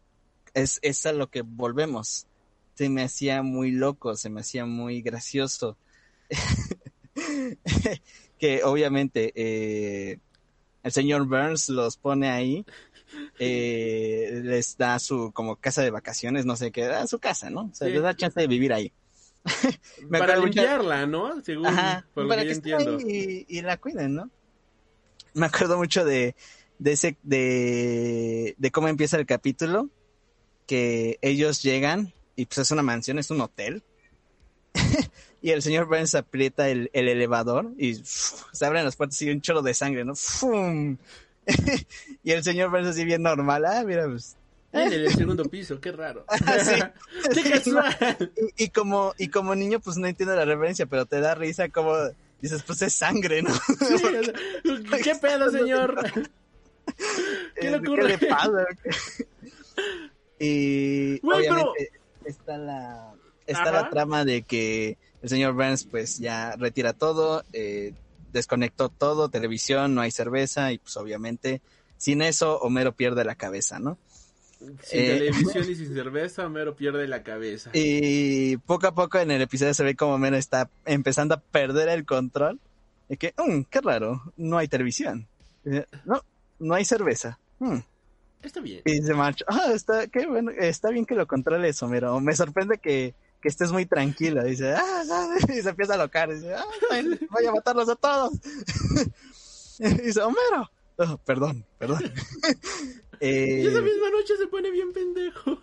[0.54, 2.28] es, es a lo que volvemos
[2.76, 5.78] se me hacía muy loco, se me hacía muy gracioso.
[8.40, 10.20] que obviamente eh,
[10.84, 12.66] el señor Burns los pone ahí,
[13.40, 17.70] eh, les da su como casa de vacaciones, no sé qué, da su casa, ¿no?
[17.72, 18.92] O sea, les da chance de vivir ahí.
[20.10, 21.42] para limpiarla, ¿no?
[21.44, 21.66] Según
[22.28, 23.00] para que, entiendo.
[23.00, 24.30] Y, y, la cuiden, ¿no?
[25.34, 26.36] Me acuerdo mucho de,
[26.80, 29.90] de ese, de, de cómo empieza el capítulo,
[30.66, 33.84] que ellos llegan y pues es una mansión, es un hotel.
[35.42, 39.62] y el señor Burns aprieta el, elevador y se abren las puertas y un chorro
[39.62, 40.14] de sangre, ¿no?
[42.24, 44.36] y el señor Burns así bien normal, ah, mira, pues.
[44.72, 46.26] En el segundo piso, qué raro.
[46.46, 46.92] Ah,
[47.32, 48.32] qué casual.
[48.58, 51.96] Y, como, y como niño, pues no entiendo la referencia, pero te da risa como
[52.42, 53.54] dices, pues es sangre, ¿no?
[55.04, 56.04] ¿Qué pedo, señor?
[57.56, 58.18] ¿Qué le ocurre?
[58.18, 58.66] ¿Qué le pasa?
[60.40, 61.92] y obviamente
[62.26, 63.14] está la
[63.46, 67.94] está la trama de que el señor Burns pues ya retira todo, eh,
[68.32, 71.62] desconectó todo, televisión, no hay cerveza y pues obviamente
[71.98, 73.98] sin eso Homero pierde la cabeza, ¿no?
[74.82, 77.70] Sin eh, televisión y sin cerveza, Homero pierde la cabeza.
[77.74, 81.90] Y poco a poco en el episodio se ve como Homero está empezando a perder
[81.90, 82.60] el control.
[83.10, 85.28] Y que, um, qué raro, no hay televisión.
[86.06, 86.24] No,
[86.60, 87.40] no hay cerveza.
[87.60, 87.80] Hmm.
[88.44, 88.82] Está bien.
[88.86, 92.20] Y dice March, ah, está, qué bueno, está bien que lo controles, Homero.
[92.20, 94.44] Me sorprende que, que estés muy tranquilo.
[94.44, 95.04] Dice, ah,
[95.50, 96.34] y se empieza a locar.
[96.34, 96.66] Dice, ah,
[97.30, 98.34] voy a matarlos a todos.
[99.80, 100.70] y dice, Homero.
[100.98, 102.04] Oh, perdón, perdón.
[103.22, 105.58] y esa misma noche se pone bien pendejo.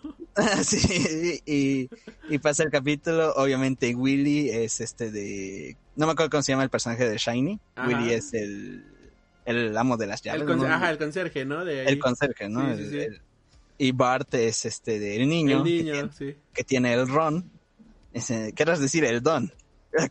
[0.63, 1.89] sí, y,
[2.29, 3.33] y, pasa el capítulo.
[3.35, 5.77] Obviamente, Willy es este de.
[5.95, 7.59] No me acuerdo cómo se llama el personaje de Shiny.
[7.87, 8.90] Willy es el,
[9.45, 10.41] el amo de las llaves.
[10.41, 11.61] El Ajá, el conserje, ¿no?
[11.63, 12.63] El conserje, ¿no?
[13.77, 15.57] y Bart es este del niño.
[15.57, 17.49] El niño, que, tiene, que tiene el Ron.
[18.13, 19.51] Ese, ¿Querrás decir el Don?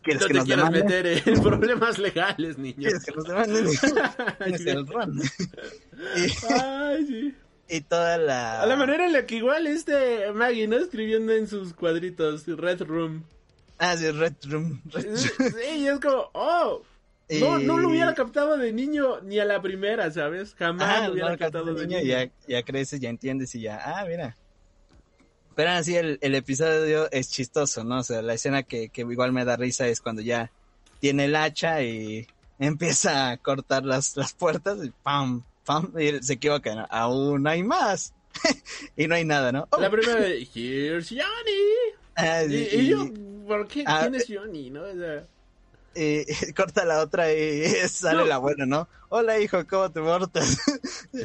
[0.03, 2.75] ¿Quieres no que te nos quieras meter en problemas legales, niño.
[2.75, 3.67] ¿Quieres que nos demanden?
[4.45, 5.21] es el Ron.
[6.17, 7.35] y, Ay, sí.
[7.69, 8.61] Y toda la...
[8.61, 10.77] A la manera en la que igual este Maggie, ¿no?
[10.77, 13.23] Escribiendo en sus cuadritos, Red Room.
[13.79, 14.81] Ah, sí, Red Room.
[15.15, 15.29] Sí,
[15.77, 16.83] y es como, oh,
[17.39, 20.55] no, no lo hubiera captado de niño ni a la primera, ¿sabes?
[20.55, 22.01] Jamás lo hubiera captado de niño.
[22.01, 24.35] Ya, ya creces, ya entiendes y ya, ah, mira.
[25.55, 27.99] Pero así el, el episodio es chistoso, ¿no?
[27.99, 30.51] O sea, la escena que, que igual me da risa es cuando ya
[30.99, 32.27] tiene el hacha y
[32.59, 36.87] empieza a cortar las, las puertas y pam, pam, y se equivoca, ¿no?
[36.89, 38.13] Aún hay más.
[38.95, 39.67] y no hay nada, ¿no?
[39.77, 41.99] La primera de Here's Johnny.
[42.15, 43.09] Ah, y, yo,
[43.47, 43.83] ¿por qué?
[43.85, 44.83] Ah, ¿Quién es Johnny, no?
[44.83, 45.25] O sea,
[45.95, 46.25] y,
[46.55, 48.87] corta la otra y sale la buena, ¿no?
[49.09, 50.57] Hola hijo, ¿cómo te portas?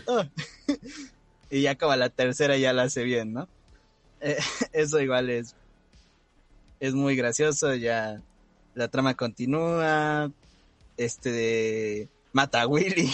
[0.07, 0.24] Oh.
[1.50, 3.48] y ya como la tercera ya la hace bien, ¿no?
[4.20, 4.38] Eh,
[4.72, 5.55] eso igual es
[6.81, 8.20] es muy gracioso, ya
[8.74, 10.31] la trama continúa,
[10.96, 13.11] este de mata a Willy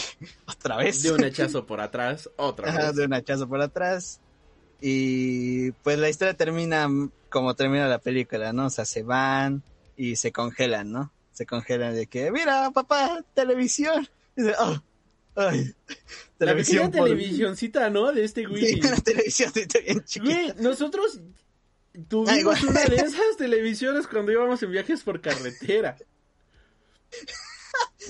[0.46, 1.02] otra vez.
[1.02, 2.96] De un hachazo por atrás, otra vez.
[2.96, 4.20] De un hachazo por atrás.
[4.80, 6.88] Y pues la historia termina
[7.30, 8.66] como termina la película, ¿no?
[8.66, 9.62] O sea, se van
[9.96, 11.12] y se congelan, ¿no?
[11.32, 14.08] Se congelan de que, mira, papá, televisión.
[14.36, 14.82] Y dice, oh,
[15.34, 15.74] ay,
[16.38, 16.84] televisión.
[16.84, 18.12] La televisioncita, ¿no?
[18.12, 18.64] De este güey.
[18.64, 20.34] Sí, una televisión bien chiquita.
[20.34, 21.20] Güey, nosotros
[22.08, 25.96] tuvimos una de esas televisiones cuando íbamos en viajes por carretera.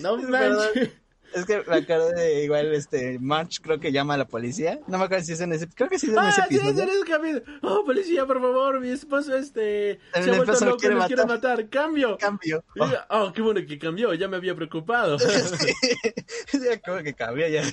[0.00, 0.90] No manches.
[1.34, 4.80] Es que me acuerdo de igual este March creo que llama a la policía.
[4.86, 6.72] No me acuerdo si es en ese creo que sí es en ah, ese episodio.
[6.72, 7.42] Sí, es en ese capítulo.
[7.62, 11.68] Oh, policía, por favor, mi esposo este se ha vuelto loco, quiere, quiere matar.
[11.68, 12.18] Cambio.
[12.18, 12.64] Cambio.
[12.78, 12.90] Oh.
[13.08, 13.32] oh.
[13.32, 15.18] qué bueno que cambió, ya me había preocupado.
[15.18, 16.58] sí.
[16.84, 17.62] como que cambió ya.
[17.62, 17.70] no,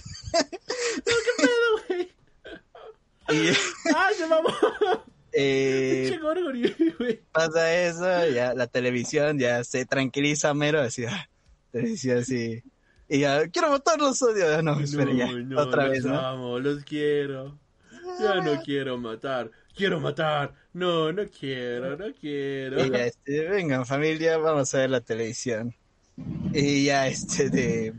[1.03, 2.09] qué pedo, güey.
[3.31, 3.53] Y...
[3.95, 4.49] ¡Ah, se mamó!
[5.31, 6.19] Eh,
[7.31, 11.29] pasa eso, ya la televisión ya se tranquiliza mero, así, ah,
[11.71, 12.63] televisión así
[13.09, 14.61] y ya, quiero matarlos, odio.
[14.61, 15.27] No, espera, ya.
[15.57, 16.19] Otra los vez, ¿no?
[16.19, 17.57] amo, los quiero.
[18.19, 19.49] Ya no quiero matar.
[19.75, 20.53] Quiero matar.
[20.73, 22.85] No, no quiero, no quiero.
[22.85, 25.73] Y ya, este, vengan, familia, vamos a ver la televisión.
[26.53, 27.93] Y ya, este, de.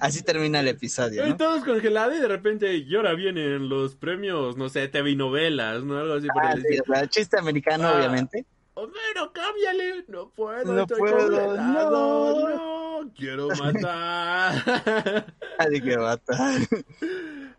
[0.00, 1.24] Así termina el episodio.
[1.26, 1.36] ¿no?
[1.36, 5.96] Todos congelados y de repente, y ahora vienen los premios, no sé, TV novelas, ¿no?
[5.96, 8.44] Algo así por ah, el sí, chiste americano, ah, obviamente.
[8.74, 10.04] Homero, cámbiale.
[10.08, 12.50] No puedo, no puedo, no.
[12.50, 12.91] no.
[13.16, 15.34] Quiero matar.
[15.58, 16.60] Ay, quiero matar.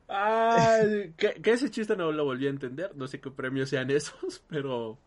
[0.08, 2.96] Ay, que, ese chiste no lo volví a entender.
[2.96, 4.98] No sé qué premios sean esos, pero.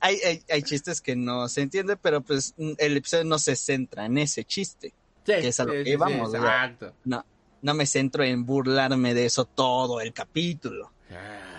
[0.00, 4.06] Hay, hay, hay, chistes que no se entiende, pero pues el episodio no se centra
[4.06, 4.92] en ese chiste.
[5.24, 6.34] Sí, que es a lo que vamos.
[6.34, 6.92] exacto.
[7.04, 7.24] No,
[7.62, 10.90] no me centro en burlarme de eso todo el capítulo.
[11.10, 11.51] Ah.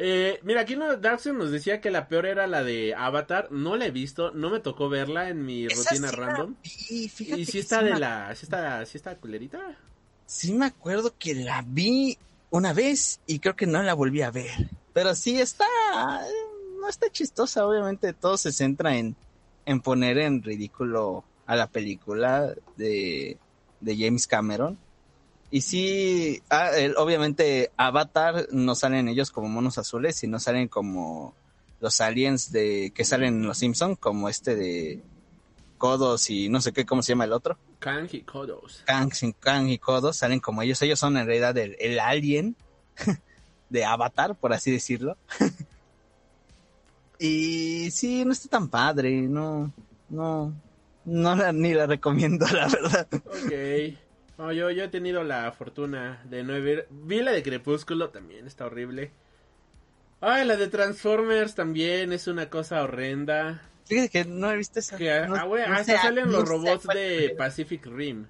[0.00, 3.50] Eh, mira, aquí Darkseid nos decía que la peor era la de Avatar.
[3.50, 6.54] No la he visto, no me tocó verla en mi rutina random.
[6.62, 8.32] y si está de la.
[8.36, 9.76] si está, si está culerita.
[10.24, 12.16] Sí, me acuerdo que la vi
[12.50, 14.70] una vez y creo que no la volví a ver.
[14.92, 15.66] Pero sí está.
[16.80, 18.12] No está chistosa, obviamente.
[18.12, 19.16] Todo se centra en,
[19.66, 23.36] en poner en ridículo a la película de,
[23.80, 24.78] de James Cameron
[25.50, 31.34] y sí, ah, obviamente Avatar no salen ellos como monos azules, sino salen como
[31.80, 35.02] los aliens de que salen en Los Simpson, como este de
[35.78, 37.56] Kodos y no sé qué, ¿cómo se llama el otro?
[37.78, 38.82] Kang y Kodos.
[38.84, 40.82] Kang, y Kodos salen como ellos.
[40.82, 42.56] Ellos son en realidad el, el alien
[43.70, 45.16] de Avatar, por así decirlo.
[47.18, 49.72] y sí, no está tan padre, no,
[50.08, 50.52] no,
[51.04, 53.08] no la, ni la recomiendo, la verdad.
[53.12, 53.98] Ok.
[54.38, 56.86] Yo, yo he tenido la fortuna de no ver.
[56.90, 59.10] Vi la de Crepúsculo, también está horrible.
[60.20, 63.62] Ay, la de Transformers también es una cosa horrenda.
[63.86, 64.96] Fíjate que no he visto esa.
[64.96, 68.26] Que, ah, hasta salen los robots de Pacific Rim.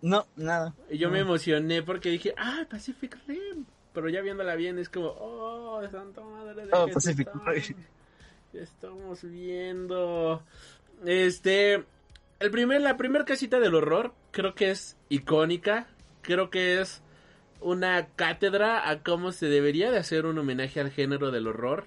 [0.00, 0.74] No, nada.
[0.90, 3.64] Y yo me emocioné porque dije, ah, Pacific Rim.
[3.92, 7.76] Pero ya viéndola bien es como, oh, santa madre de oh, Pacific Rim.
[8.52, 10.42] Estamos viendo.
[11.04, 11.84] Este.
[12.42, 15.86] El primer, la primera casita del horror creo que es icónica.
[16.22, 17.00] Creo que es
[17.60, 21.86] una cátedra a cómo se debería de hacer un homenaje al género del horror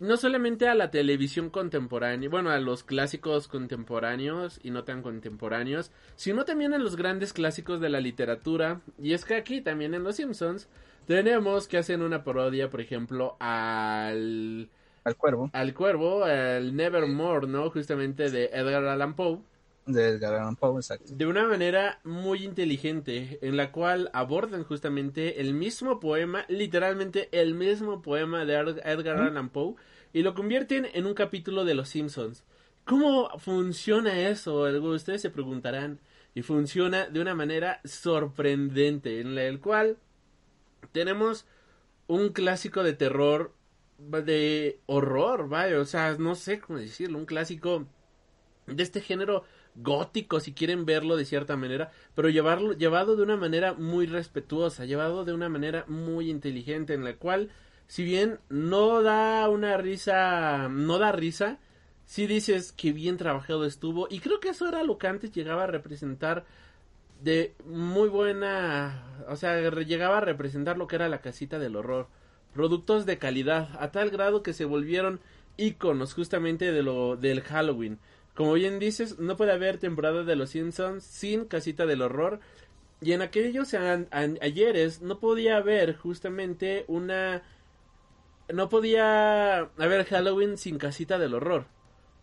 [0.00, 5.90] no solamente a la televisión contemporánea, bueno, a los clásicos contemporáneos y no tan contemporáneos,
[6.16, 8.80] sino también a los grandes clásicos de la literatura.
[8.98, 10.68] Y es que aquí también en Los Simpsons
[11.06, 14.68] tenemos que hacen una parodia, por ejemplo, al...
[15.04, 15.50] Al cuervo.
[15.52, 17.70] Al cuervo, al Nevermore, ¿no?
[17.70, 19.38] Justamente de Edgar Allan Poe.
[19.86, 21.12] De Edgar Allan Poe, exacto.
[21.14, 27.54] De una manera muy inteligente, en la cual abordan justamente el mismo poema, literalmente el
[27.54, 29.74] mismo poema de Edgar Allan Poe,
[30.12, 32.44] y lo convierten en un capítulo de Los Simpsons.
[32.84, 34.62] ¿Cómo funciona eso?
[34.62, 36.00] Ustedes se preguntarán.
[36.36, 39.98] Y funciona de una manera sorprendente, en la cual
[40.90, 41.46] tenemos
[42.08, 43.54] un clásico de terror,
[43.98, 47.86] de horror, vaya, o sea, no sé cómo decirlo, un clásico
[48.66, 49.44] de este género
[49.74, 54.84] gótico, si quieren verlo de cierta manera, pero llevarlo, llevado de una manera muy respetuosa,
[54.84, 57.50] llevado de una manera muy inteligente, en la cual
[57.86, 61.58] si bien no da una risa, no da risa,
[62.06, 65.64] si dices que bien trabajado estuvo y creo que eso era lo que antes llegaba
[65.64, 66.44] a representar
[67.22, 72.08] de muy buena, o sea, llegaba a representar lo que era la casita del horror,
[72.52, 75.20] productos de calidad a tal grado que se volvieron
[75.56, 77.98] iconos justamente de lo del Halloween.
[78.34, 82.40] Como bien dices, no puede haber temporada de los Simpsons sin casita del horror.
[83.00, 87.42] Y en aquellos ayeres no podía haber justamente una
[88.52, 91.66] no podía haber Halloween sin casita del horror.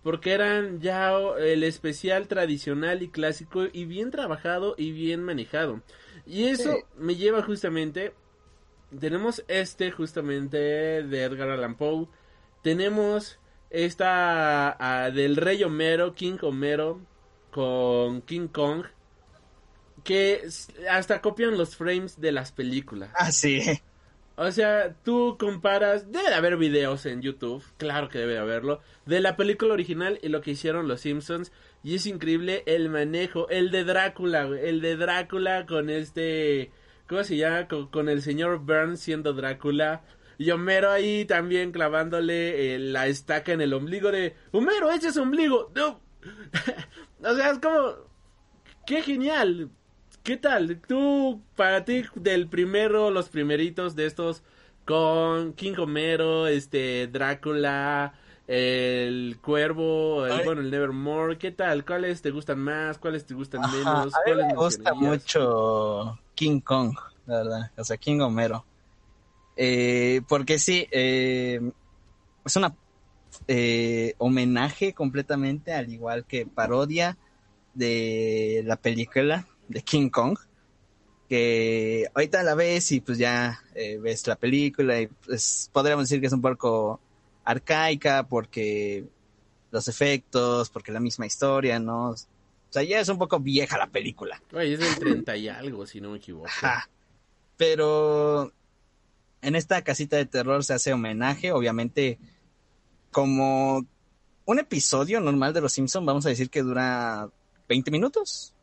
[0.03, 5.81] Porque eran ya el especial tradicional y clásico y bien trabajado y bien manejado.
[6.25, 8.13] Y eso me lleva justamente...
[8.99, 12.07] Tenemos este justamente de Edgar Allan Poe.
[12.61, 13.39] Tenemos
[13.71, 17.01] esta ah, del Rey Homero, King Homero,
[17.51, 18.85] con King Kong.
[20.03, 20.47] Que
[20.89, 23.11] hasta copian los frames de las películas.
[23.15, 23.61] Ah, sí.
[24.43, 28.81] O sea, tú comparas, debe de haber videos en YouTube, claro que debe de haberlo,
[29.05, 31.51] de la película original y lo que hicieron los Simpsons.
[31.83, 36.71] Y es increíble el manejo, el de Drácula, el de Drácula con este,
[37.07, 37.67] ¿cómo se llama?
[37.67, 40.01] Con, el señor Burns siendo Drácula.
[40.41, 45.17] Y Homero ahí también clavándole eh, la estaca en el ombligo de, Homero, ese es
[45.17, 45.71] ombligo.
[45.75, 45.99] No.
[47.23, 47.93] o sea, es como,
[48.87, 49.69] qué genial.
[50.23, 50.81] ¿Qué tal?
[50.87, 54.41] Tú, para ti, del primero, los primeritos de estos,
[54.83, 58.15] con King Homero, este, Drácula,
[58.47, 61.85] el Cuervo, el, bueno, el Nevermore, ¿qué tal?
[61.85, 62.97] ¿Cuáles te gustan más?
[62.97, 64.11] ¿Cuáles te gustan menos?
[64.15, 68.65] A mí me gusta mucho King Kong, la verdad, o sea, King Homero.
[69.55, 71.59] Eh, porque sí, eh,
[72.45, 72.75] es una
[73.47, 77.17] eh, homenaje completamente, al igual que parodia
[77.73, 80.37] de la película de King Kong,
[81.29, 86.19] que ahorita la ves y pues ya eh, ves la película y pues podríamos decir
[86.19, 86.99] que es un poco
[87.45, 89.05] arcaica porque
[89.71, 92.09] los efectos, porque la misma historia, ¿no?
[92.09, 92.15] O
[92.69, 94.41] sea, ya es un poco vieja la película.
[94.53, 96.49] es del 30 y algo, si no me equivoco.
[97.57, 98.51] Pero
[99.41, 102.19] en esta casita de terror se hace homenaje, obviamente,
[103.11, 103.85] como
[104.45, 107.29] un episodio normal de Los Simpsons, vamos a decir que dura
[107.67, 108.53] 20 minutos.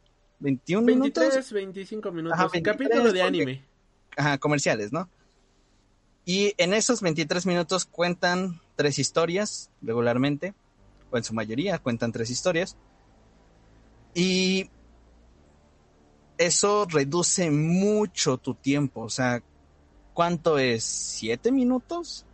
[0.40, 1.52] 21 23, minutos.
[1.52, 2.38] 25 minutos.
[2.38, 3.64] Ajá, capítulo de anime.
[4.16, 5.08] Ajá, comerciales, ¿no?
[6.24, 10.54] Y en esos 23 minutos cuentan tres historias regularmente,
[11.10, 12.76] o en su mayoría cuentan tres historias.
[14.14, 14.70] Y
[16.36, 19.02] eso reduce mucho tu tiempo.
[19.02, 19.42] O sea,
[20.18, 20.82] ¿cuánto es?
[20.82, 22.24] ¿Siete minutos?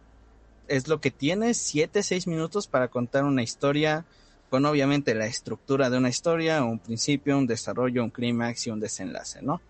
[0.68, 4.06] Es lo que tienes, siete, seis minutos para contar una historia
[4.48, 8.80] con obviamente la estructura de una historia, un principio, un desarrollo, un clímax y un
[8.80, 9.60] desenlace, ¿no?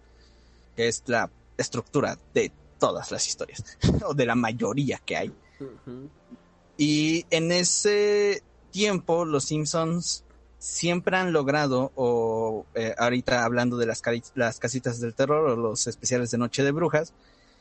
[0.77, 3.65] Que es la estructura de todas las historias,
[4.07, 5.33] o de la mayoría que hay.
[6.77, 10.23] Y en ese tiempo, los Simpsons
[10.57, 14.01] siempre han logrado, o eh, ahorita hablando de las,
[14.37, 17.13] las casitas del terror o los especiales de Noche de Brujas,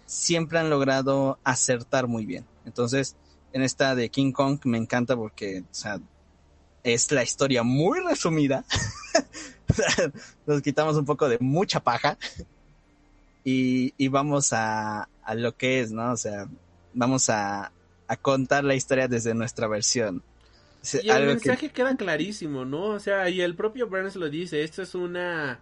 [0.05, 2.45] siempre han logrado acertar muy bien.
[2.65, 3.15] Entonces,
[3.51, 5.99] en esta de King Kong me encanta porque, o sea,
[6.83, 8.65] es la historia muy resumida.
[10.45, 12.17] Nos quitamos un poco de mucha paja
[13.43, 16.11] y, y vamos a, a, lo que es, ¿no?
[16.11, 16.47] O sea,
[16.93, 17.71] vamos a,
[18.07, 20.23] a contar la historia desde nuestra versión.
[21.01, 22.87] Y el mensaje queda clarísimo, ¿no?
[22.87, 25.59] O sea, y el propio Burns lo dice, esto es una...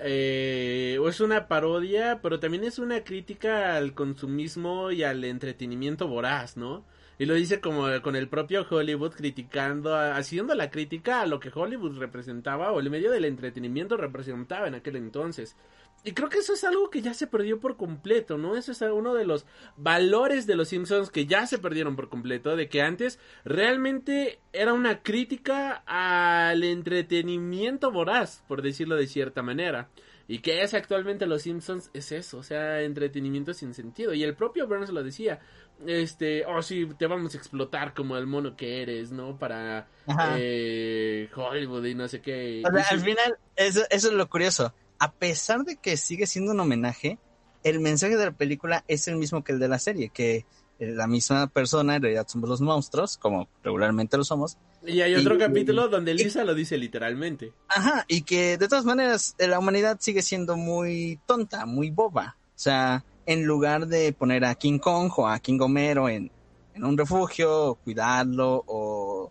[0.00, 6.56] Eh, es una parodia, pero también es una crítica al consumismo y al entretenimiento voraz,
[6.56, 6.84] ¿no?
[7.18, 11.50] Y lo dice como con el propio Hollywood criticando, haciendo la crítica a lo que
[11.52, 15.56] Hollywood representaba o el medio del entretenimiento representaba en aquel entonces.
[16.04, 18.56] Y creo que eso es algo que ya se perdió por completo, ¿no?
[18.56, 19.46] Eso es uno de los
[19.76, 24.72] valores de los Simpsons que ya se perdieron por completo, de que antes realmente era
[24.72, 29.90] una crítica al entretenimiento voraz, por decirlo de cierta manera.
[30.28, 34.12] Y que es actualmente los Simpsons es eso, o sea, entretenimiento sin sentido.
[34.12, 35.40] Y el propio Burns lo decía,
[35.86, 39.38] este, oh sí, te vamos a explotar como el mono que eres, ¿no?
[39.38, 39.88] Para
[40.36, 42.62] eh, Hollywood y no sé qué.
[42.62, 44.74] O sea, al final, eso, eso es lo curioso.
[44.98, 47.18] A pesar de que sigue siendo un homenaje,
[47.62, 50.44] el mensaje de la película es el mismo que el de la serie, que
[50.78, 54.56] la misma persona, en realidad somos los monstruos, como regularmente lo somos.
[54.86, 57.52] Y hay otro capítulo donde Lisa lo dice literalmente.
[57.68, 62.36] Ajá, y que de todas maneras la humanidad sigue siendo muy tonta, muy boba.
[62.54, 66.30] O sea, en lugar de poner a King Kong o a King Homero en,
[66.74, 69.30] en un refugio, cuidarlo o,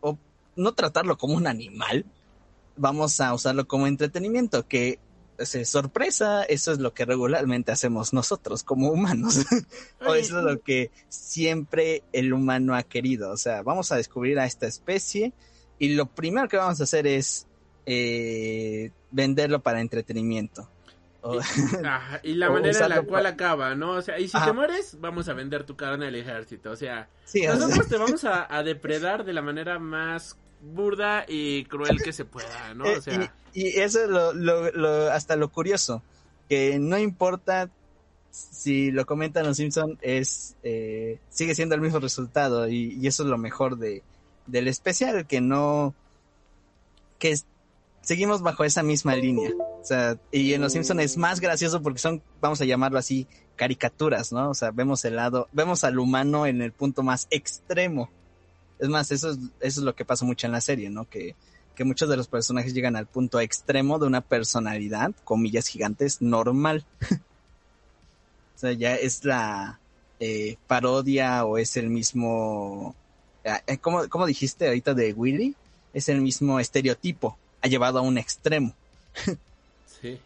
[0.00, 0.18] o
[0.56, 2.04] no tratarlo como un animal,
[2.80, 4.98] vamos a usarlo como entretenimiento, que
[5.64, 9.38] sorpresa, eso es lo que regularmente hacemos nosotros como humanos.
[10.06, 13.30] o eso es lo que siempre el humano ha querido.
[13.30, 15.32] O sea, vamos a descubrir a esta especie
[15.78, 17.46] y lo primero que vamos a hacer es
[17.86, 20.68] eh, venderlo para entretenimiento.
[22.22, 23.92] y, la manera en la cual acaba, ¿no?
[23.92, 26.70] O sea, y si te mueres, vamos a vender tu carne al ejército.
[26.70, 32.12] O sea, nosotros te vamos a, depredar de la manera más burda y cruel que
[32.12, 32.84] se pueda, ¿no?
[32.84, 33.32] O sea...
[33.54, 36.02] y, eso es lo, lo, hasta lo curioso,
[36.48, 37.70] que no importa
[38.30, 43.28] si lo comentan los Simpson es eh, sigue siendo el mismo resultado y, eso es
[43.28, 44.02] lo mejor de
[44.46, 45.94] del especial que no
[47.18, 47.36] que
[48.02, 49.50] seguimos bajo esa misma línea.
[49.80, 53.26] O sea y en los Simpson es más gracioso porque son vamos a llamarlo así
[53.56, 58.10] caricaturas no o sea vemos el lado vemos al humano en el punto más extremo
[58.80, 61.08] es más, eso es, eso es lo que pasa mucho en la serie, ¿no?
[61.08, 61.34] Que,
[61.74, 66.84] que muchos de los personajes llegan al punto extremo de una personalidad, comillas gigantes, normal.
[68.56, 69.78] o sea, ya es la
[70.18, 72.94] eh, parodia o es el mismo...
[73.44, 75.54] Eh, ¿cómo, ¿Cómo dijiste ahorita de Willy?
[75.92, 78.74] Es el mismo estereotipo, ha llevado a un extremo.
[80.00, 80.20] sí.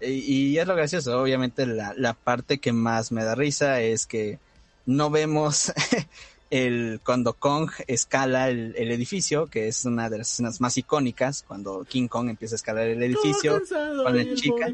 [0.00, 4.06] Y, y, es lo gracioso, obviamente la, la parte que más me da risa es
[4.06, 4.38] que
[4.86, 5.72] no vemos
[6.50, 11.84] el cuando Kong escala el, edificio, que es una de las escenas más icónicas, cuando
[11.84, 14.68] King Kong empieza a escalar el edificio con la chica,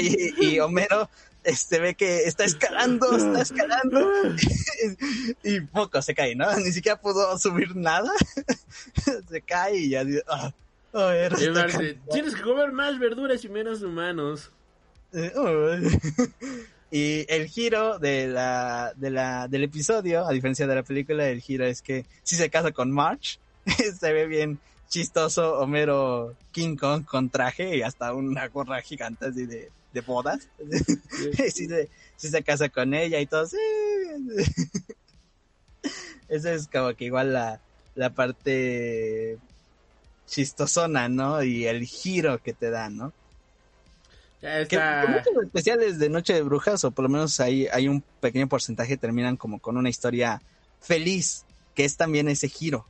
[0.00, 1.08] y, Homero
[1.44, 4.10] este ve que está escalando, está escalando,
[5.42, 6.54] y poco se cae, ¿no?
[6.56, 8.10] Ni siquiera pudo subir nada,
[9.28, 10.04] se cae y ya
[10.92, 11.10] oh,
[12.12, 14.50] tienes que comer más verduras y menos humanos.
[16.94, 21.40] Y el giro de la, de la, del episodio, a diferencia de la película, el
[21.40, 23.40] giro es que si se casa con March,
[23.98, 29.44] se ve bien chistoso Homero King Kong con traje y hasta una gorra gigante así
[29.44, 30.48] de, de bodas.
[31.52, 33.44] si, se, se casa con ella y todo.
[33.44, 33.56] Sí.
[36.28, 37.60] Esa es como que igual la,
[37.96, 39.36] la parte
[40.28, 41.42] chistosona, ¿no?
[41.42, 43.12] Y el giro que te da, ¿no?
[44.68, 44.78] Que
[45.08, 48.98] muchos especiales de Noche de Brujas, o por lo menos hay, hay un pequeño porcentaje,
[48.98, 50.42] terminan como con una historia
[50.80, 52.86] feliz, que es también ese giro.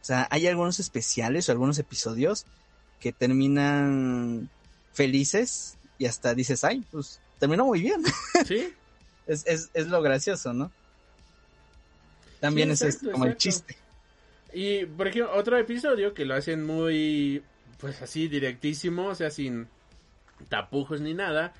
[0.00, 2.46] O sea, hay algunos especiales o algunos episodios
[3.00, 4.48] que terminan
[4.94, 8.02] felices y hasta dices, ay, pues terminó muy bien.
[8.46, 8.72] Sí.
[9.26, 10.72] es, es, es, lo gracioso, ¿no?
[12.40, 13.76] También es como el chiste.
[14.54, 17.42] Y, por ejemplo, otro episodio que lo hacen muy,
[17.78, 19.68] pues así, directísimo, o sea, sin
[20.48, 21.54] tapujos ni nada.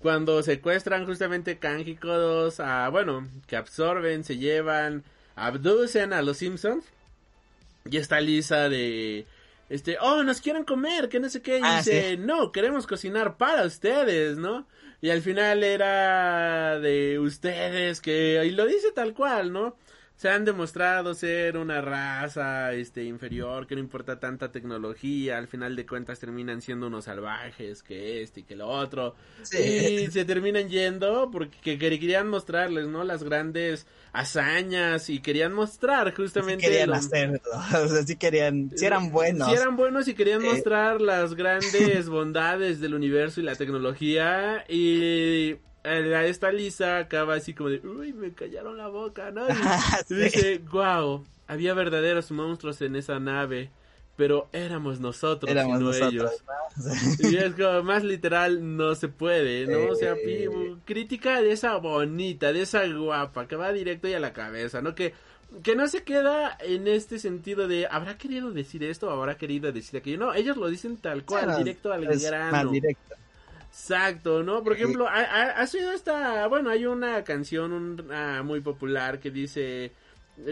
[0.00, 5.04] Cuando secuestran justamente Cángico a, bueno, que absorben, se llevan,
[5.36, 6.84] abducen a los Simpsons.
[7.84, 9.26] Y está Lisa de,
[9.72, 11.58] este, oh, nos quieren comer, que no sé qué.
[11.58, 14.66] Y ah, dice, no, queremos cocinar para ustedes, ¿no?
[15.00, 19.76] Y al final era de ustedes, que, y lo dice tal cual, ¿no?
[20.22, 25.74] Se han demostrado ser una raza este inferior, que no importa tanta tecnología, al final
[25.74, 29.16] de cuentas terminan siendo unos salvajes, que este y que lo otro.
[29.40, 33.02] Y se terminan yendo porque querían mostrarles, ¿no?
[33.02, 36.66] Las grandes hazañas y querían mostrar justamente...
[36.66, 37.40] Sí querían hacerlo,
[37.84, 39.48] o sea, sí querían, sí eran buenos.
[39.48, 45.56] Sí eran buenos y querían mostrar las grandes bondades del universo y la tecnología y
[45.84, 49.46] esta Lisa acaba así como de, uy, me callaron la boca, ¿no?
[49.48, 53.70] Y, dice, wow, había verdaderos monstruos en esa nave,
[54.16, 56.30] pero éramos nosotros, éramos no ellos.
[57.18, 59.92] Y es como, más literal no se puede, ¿no?
[59.92, 60.14] O sea,
[60.84, 64.94] crítica de esa bonita, de esa guapa, que va directo y a la cabeza, ¿no?
[64.94, 65.12] Que
[65.62, 69.70] que no se queda en este sentido de habrá querido decir esto o habrá querido
[69.70, 70.18] decir aquello.
[70.18, 72.70] No, ellos lo dicen tal cual, directo al grano.
[72.70, 73.14] directo.
[73.72, 74.62] Exacto, ¿no?
[74.62, 78.06] Por ejemplo, ha, ha, sido esta, bueno, hay una canción
[78.44, 79.92] muy popular que dice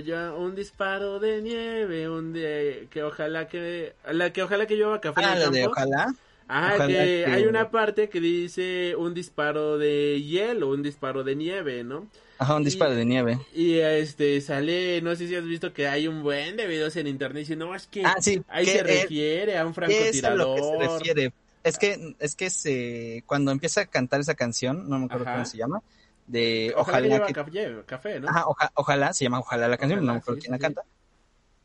[0.04, 5.00] ya un disparo de nieve, un de que ojalá que la que ojalá que llueva
[5.00, 6.14] café ah, de ojalá.
[6.48, 11.84] Ajá, que, hay una parte que dice un disparo de hielo, un disparo de nieve,
[11.84, 12.08] ¿no?
[12.38, 13.38] Ajá, un disparo de nieve.
[13.54, 17.06] Y este sale, no sé si has visto que hay un buen de videos en
[17.06, 18.16] internet diciendo, no, es que ah,
[18.48, 20.58] ahí se refiere a un francotirador.
[20.58, 21.32] Es se refiere
[21.62, 25.44] es que, es que se, cuando empieza a cantar esa canción, no me acuerdo cómo
[25.44, 25.82] se llama,
[26.26, 28.28] de Ojalá, que, café, ¿no?
[28.74, 30.82] ojalá, se llama Ojalá la canción, no me acuerdo quién la canta.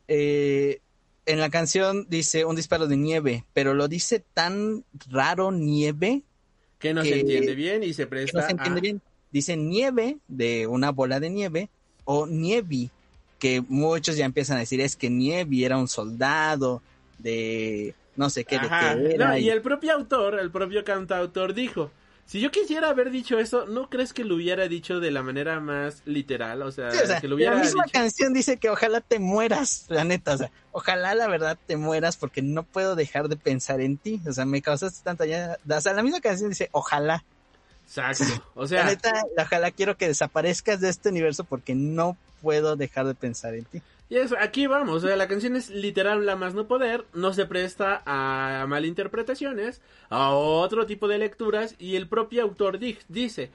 [0.08, 0.82] Eh,
[1.26, 6.24] en la canción dice un disparo de nieve, pero lo dice tan raro nieve
[6.80, 8.40] que no se entiende bien y se presta.
[8.40, 9.02] no se entiende bien.
[9.32, 11.70] Dice nieve de una bola de nieve
[12.04, 12.92] o nievi,
[13.40, 16.82] que muchos ya empiezan a decir es que Nievi era un soldado
[17.18, 19.50] de no sé qué, de y...
[19.50, 21.92] el propio autor, el propio cantautor dijo,
[22.26, 25.60] si yo quisiera haber dicho eso, ¿no crees que lo hubiera dicho de la manera
[25.60, 26.64] más literal?
[26.64, 26.90] O sea,
[27.22, 30.52] que lo hubiera la misma canción dice que ojalá te mueras, la neta, o sea,
[30.72, 34.46] ojalá la verdad te mueras porque no puedo dejar de pensar en ti, o sea,
[34.46, 37.24] me causaste tanta ya, o sea, la misma canción dice ojalá.
[37.86, 42.76] Exacto, o sea, la neta, ojalá quiero que desaparezcas de este universo porque no puedo
[42.76, 43.82] dejar de pensar en ti.
[44.08, 47.34] Y eso, aquí vamos, o sea, la canción es literal la más no poder, no
[47.34, 52.78] se presta a malinterpretaciones, a otro tipo de lecturas, y el propio autor
[53.08, 53.52] dice,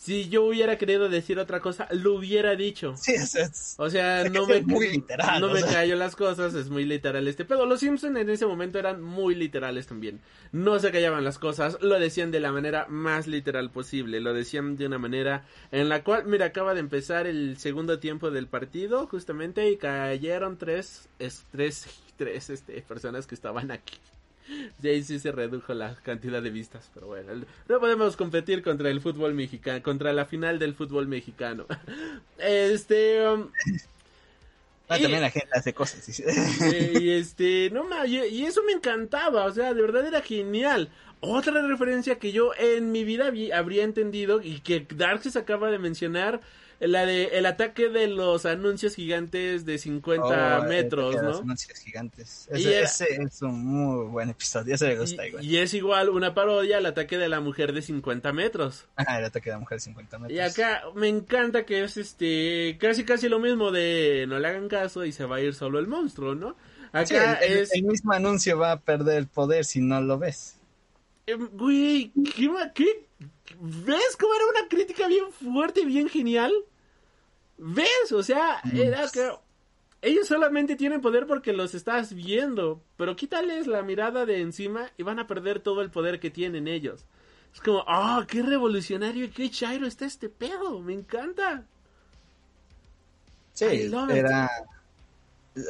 [0.00, 2.94] si yo hubiera querido decir otra cosa, lo hubiera dicho.
[2.96, 6.86] Sí, es, o sea, no me, muy literal, no me callo las cosas, es muy
[6.86, 10.22] literal este Pero Los Simpsons en ese momento eran muy literales también.
[10.52, 14.76] No se callaban las cosas, lo decían de la manera más literal posible, lo decían
[14.76, 19.06] de una manera en la cual, mira, acaba de empezar el segundo tiempo del partido,
[19.06, 21.10] justamente, y cayeron tres,
[21.52, 21.84] tres,
[22.16, 23.98] tres este, personas que estaban aquí.
[24.82, 28.90] Y ahí sí se redujo la cantidad de vistas, pero bueno, no podemos competir contra
[28.90, 31.66] el fútbol mexicano, contra la final del fútbol mexicano.
[32.38, 33.26] Este...
[33.28, 33.50] Um,
[34.88, 36.08] ah, también la gente hace cosas.
[37.00, 40.90] y este, no y, y, eso me encantaba, o sea, de verdad era genial.
[41.20, 46.40] Otra referencia que yo en mi vida habría entendido y que Darkseid acaba de mencionar
[46.80, 51.22] la de el ataque de los anuncios gigantes de 50 metros, ¿no?
[51.22, 52.48] Los anuncios gigantes.
[52.50, 55.44] Ese, es un muy buen episodio, ese me gusta igual.
[55.44, 58.86] Y es igual una parodia al ataque de la mujer de 50 metros.
[58.96, 60.36] Ajá, el ataque de la mujer de 50 metros.
[60.36, 64.68] Y acá me encanta que es este casi casi lo mismo de no le hagan
[64.68, 66.56] caso y se va a ir solo el monstruo, ¿no?
[66.92, 67.72] Acá es...
[67.74, 70.56] el mismo anuncio va a perder el poder si no lo ves.
[71.26, 73.06] Em, güey, ¿qué, ¿qué?
[73.60, 76.52] ¿Ves cómo era una crítica bien fuerte y bien genial?
[77.62, 78.10] ¿Ves?
[78.12, 79.30] O sea, era que
[80.00, 85.02] ellos solamente tienen poder porque los estás viendo, pero quítales la mirada de encima y
[85.02, 87.04] van a perder todo el poder que tienen ellos.
[87.52, 91.64] Es como, ah, qué revolucionario y qué chairo está este pedo, me encanta.
[93.52, 94.50] Sí, era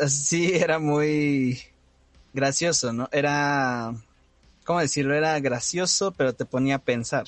[0.06, 1.60] sí, era muy
[2.32, 3.08] gracioso, ¿no?
[3.10, 3.92] Era
[4.64, 5.14] ¿cómo decirlo?
[5.14, 7.24] Era gracioso, pero te ponía a pensar.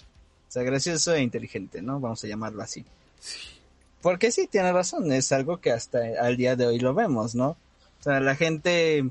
[0.49, 1.99] O sea, gracioso e inteligente, ¿no?
[1.99, 2.85] Vamos a llamarlo así.
[3.19, 3.52] Sí.
[4.03, 7.51] Porque sí, tiene razón, es algo que hasta al día de hoy lo vemos, ¿no?
[7.51, 9.09] O sea, la gente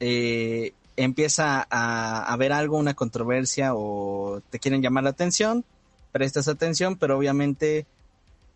[0.00, 5.64] eh, empieza a, ver algo, una controversia o te quieren llamar la atención,
[6.12, 7.84] prestas atención, pero obviamente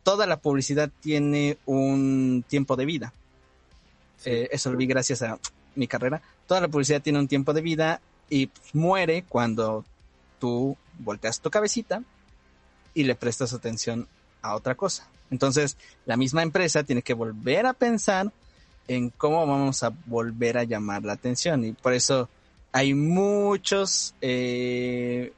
[0.03, 3.13] toda la publicidad tiene un tiempo de vida.
[4.25, 5.39] Eh, eso lo vi gracias a
[5.75, 6.23] mi carrera.
[6.47, 9.85] Toda la publicidad tiene un tiempo de vida y muere cuando
[10.39, 12.03] tú volteas tu cabecita
[12.95, 14.09] y le prestas atención
[14.41, 15.07] a otra cosa.
[15.35, 15.76] Entonces,
[16.07, 18.30] la misma empresa tiene que volver a pensar
[18.87, 21.64] en cómo vamos a volver a llamar la atención.
[21.64, 22.28] Y por eso
[22.70, 25.32] hay muchos eh,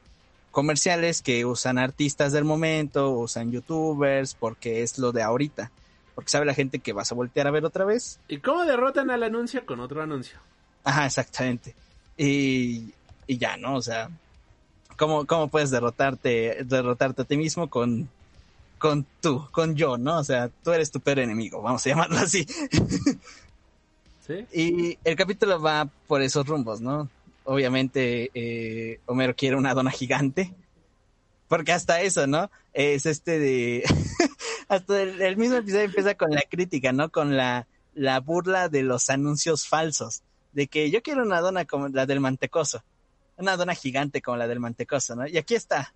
[0.51, 5.71] comerciales que usan artistas del momento, usan youtubers, porque es lo de ahorita.
[6.13, 8.19] porque sabe la gente que vas a voltear a ver otra vez.
[8.27, 10.37] ¿Y cómo derrotan al anuncio con otro anuncio?
[10.83, 11.73] Ajá, exactamente.
[12.17, 12.93] Y,
[13.25, 13.75] y ya, ¿no?
[13.75, 14.09] O sea,
[14.95, 18.09] ¿cómo, cómo puedes derrotarte, derrotarte a ti mismo con,
[18.77, 20.19] con tú, con yo, ¿no?
[20.19, 22.45] O sea, tú eres tu peor enemigo, vamos a llamarlo así.
[24.25, 24.45] ¿Sí?
[24.53, 27.09] Y el capítulo va por esos rumbos, ¿no?
[27.45, 30.53] Obviamente, eh, Homero quiere una dona gigante.
[31.47, 32.51] Porque hasta eso, ¿no?
[32.73, 33.83] Es este de...
[34.67, 37.09] hasta el, mismo episodio empieza con la crítica, ¿no?
[37.09, 40.23] Con la, la burla de los anuncios falsos.
[40.51, 42.83] De que yo quiero una dona como la del mantecoso.
[43.37, 45.25] Una dona gigante como la del mantecoso, ¿no?
[45.25, 45.93] Y aquí está.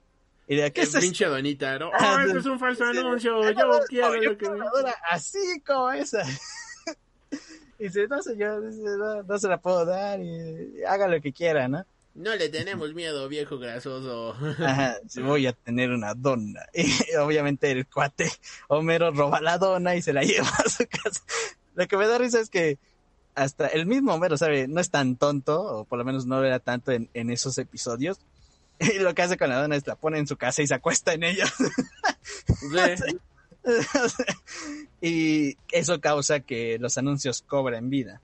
[0.51, 1.91] Y de aquí es pinche donita, ¿no?
[1.97, 3.41] Ah, es un falso anuncio!
[3.53, 4.49] Yo quiero lo que...
[4.49, 6.23] Una dona así como esa.
[7.79, 11.67] Y dice, no señor, no, no se la puedo dar y haga lo que quiera,
[11.69, 11.85] ¿no?
[12.13, 14.35] No le tenemos miedo, viejo grasoso.
[14.59, 16.67] Ajá, voy a tener una dona.
[16.73, 18.29] Y obviamente el cuate
[18.67, 21.21] Homero roba la dona y se la lleva a su casa.
[21.75, 22.77] Lo que me da risa es que
[23.35, 24.67] hasta el mismo Homero, ¿sabe?
[24.67, 28.19] No es tan tonto, o por lo menos no era tanto en, en esos episodios.
[28.95, 30.73] Y lo que hace con la dona es la pone en su casa y se
[30.73, 31.45] acuesta en ella.
[35.01, 38.21] Y eso causa que los anuncios cobren vida.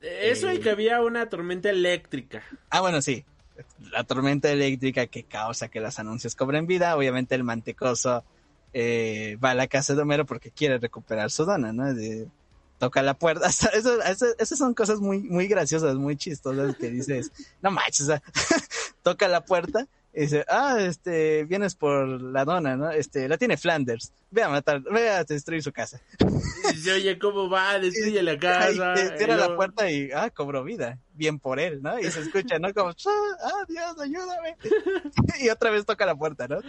[0.00, 2.44] Eso y eh, que había una tormenta eléctrica.
[2.68, 3.24] Ah, bueno, sí.
[3.90, 6.96] La tormenta eléctrica que causa que los anuncios cobren vida.
[6.96, 8.24] Obviamente el mantecoso
[8.72, 11.92] eh, va a la casa de Homero porque quiere recuperar su dona, ¿no?
[12.80, 13.46] Toca la puerta.
[14.38, 17.30] esas son cosas muy, muy graciosas, muy chistosas que dices,
[17.62, 18.08] no manches,
[19.04, 22.90] toca la puerta y dice, ah, este, vienes por la dona, ¿no?
[22.90, 24.12] Este, la tiene Flanders.
[24.32, 26.00] Ve a matar, ve a destruir su casa.
[26.68, 27.78] Y dice, oye, ¿cómo va?
[27.78, 28.94] Destruye la casa.
[28.94, 30.98] Y cierra la puerta y, ah, cobró vida.
[31.14, 31.96] Bien por él, ¿no?
[32.00, 32.72] Y se escucha, ¿no?
[32.74, 34.56] Como, ah, Dios, ayúdame.
[35.38, 36.60] y otra vez toca la puerta, ¿no?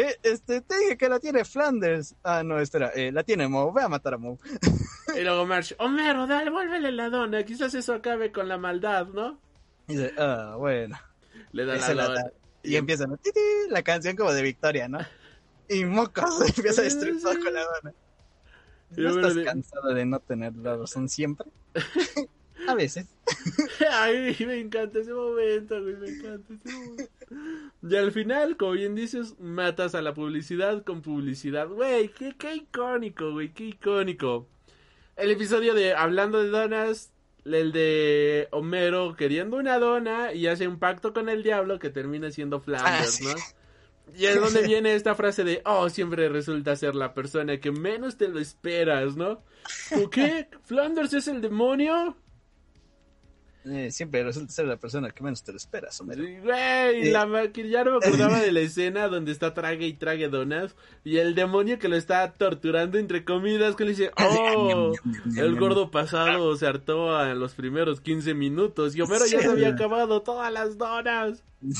[0.00, 0.18] ¿Qué?
[0.22, 2.14] Este, te dije que la tiene Flanders.
[2.22, 3.70] Ah, no, espera, eh, la tiene Moe.
[3.74, 4.38] Ve a matar a Moe.
[5.14, 7.44] y luego Marsh, Homero, dale, vuélvele la dona.
[7.44, 9.38] Quizás eso acabe con la maldad, ¿no?
[9.88, 10.98] Y dice, ah, bueno.
[11.52, 12.32] Le da la,
[12.62, 13.06] Y, empieza
[13.68, 15.00] la canción como de Victoria, ¿no?
[15.68, 17.94] Y mocos empieza a destruir todo con la dona.
[18.96, 21.46] ¿No estás cansado de no tener la razón siempre?
[22.68, 23.06] a veces.
[23.92, 27.04] Ay, me encanta ese momento, güey, me encanta ese momento.
[27.82, 31.68] Y al final, como bien dices, matas a la publicidad con publicidad.
[31.68, 34.48] Güey, qué, qué icónico, güey, qué icónico.
[35.16, 37.12] El episodio de Hablando de Donas
[37.44, 42.30] el de Homero queriendo una dona y hace un pacto con el diablo que termina
[42.30, 44.16] siendo Flanders, ah, ¿no?
[44.16, 48.16] Y es donde viene esta frase de, oh, siempre resulta ser la persona que menos
[48.16, 49.42] te lo esperas, ¿no?
[49.90, 50.48] ¿Por qué?
[50.64, 52.16] ¿Flanders es el demonio?
[53.66, 56.22] Eh, siempre resulta ser la persona que menos te lo esperas, Homero.
[56.22, 60.74] güey, la ya no me acordaba de la escena donde está trague y trague donas
[61.04, 64.94] y el demonio que lo está torturando entre comidas que le dice, oh,
[65.36, 69.68] el gordo pasado se hartó a los primeros 15 minutos y Homero ya se había
[69.68, 71.44] acabado todas las donas.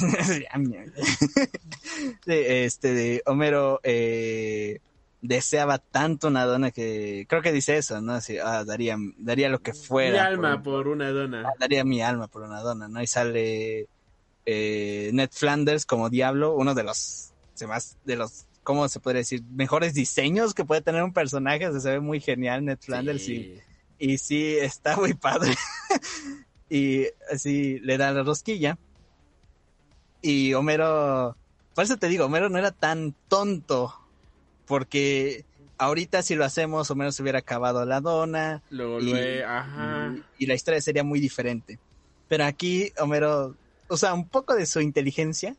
[2.26, 4.80] este de Homero eh
[5.22, 8.14] deseaba tanto una dona que creo que dice eso, ¿no?
[8.14, 10.12] Así, ah, daría, daría lo que fuera.
[10.12, 11.42] Mi alma por, una dona.
[11.46, 13.02] Ah, daría mi alma por una dona, ¿no?
[13.02, 13.88] Y sale
[14.46, 17.32] eh, Ned Flanders como diablo, uno de los,
[17.68, 19.42] más, de los, ¿cómo se puede decir?
[19.52, 23.60] Mejores diseños que puede tener un personaje, se ve muy genial Ned Flanders y,
[23.98, 25.54] y sí, está muy padre.
[26.70, 28.78] y así le da la rosquilla.
[30.22, 31.36] Y Homero,
[31.74, 33.99] por eso te digo, Homero no era tan tonto
[34.70, 35.44] porque
[35.78, 38.62] ahorita si lo hacemos o menos se hubiera acabado la dona.
[38.70, 40.14] Luego, y, ajá.
[40.38, 41.80] Y, la historia sería muy diferente.
[42.28, 43.56] Pero aquí Homero
[43.88, 45.56] usa un poco de su inteligencia.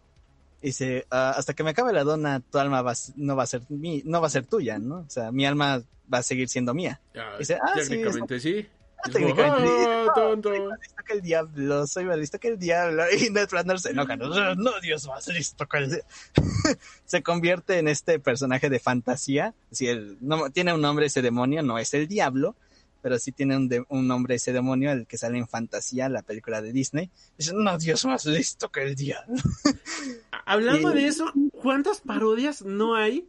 [0.61, 2.85] Dice, ah, hasta que me acabe la dona, tu alma
[3.17, 4.99] no va a ser mi, no va a ser tuya, ¿no?
[4.99, 5.81] O sea, mi alma
[6.11, 7.01] va a seguir siendo mía.
[7.13, 8.65] Ah, dice, ah, técnicamente sí.
[9.03, 10.49] Ah, tonto.
[10.49, 13.03] Soy más listo que el diablo, soy más listo que el diablo.
[13.17, 14.15] Y Ned Flanders se enoja.
[14.15, 16.05] No, no Dios, más listo que el diablo.
[17.05, 19.53] se convierte en este personaje de fantasía.
[19.71, 22.55] Si él no, tiene un nombre ese demonio, no es el diablo,
[23.01, 26.61] pero sí tiene un, un nombre ese demonio, el que sale en fantasía, la película
[26.61, 27.09] de Disney.
[27.37, 29.35] Dice, no Dios, más listo que el diablo.
[30.45, 33.27] Hablando de eso, ¿cuántas parodias no hay?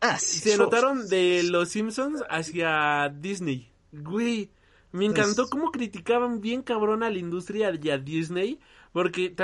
[0.00, 3.70] Ah, se notaron de los Simpsons hacia Disney.
[3.92, 4.48] Güey,
[4.92, 8.58] me encantó cómo criticaban bien cabrón a la industria y a Disney,
[8.92, 9.34] porque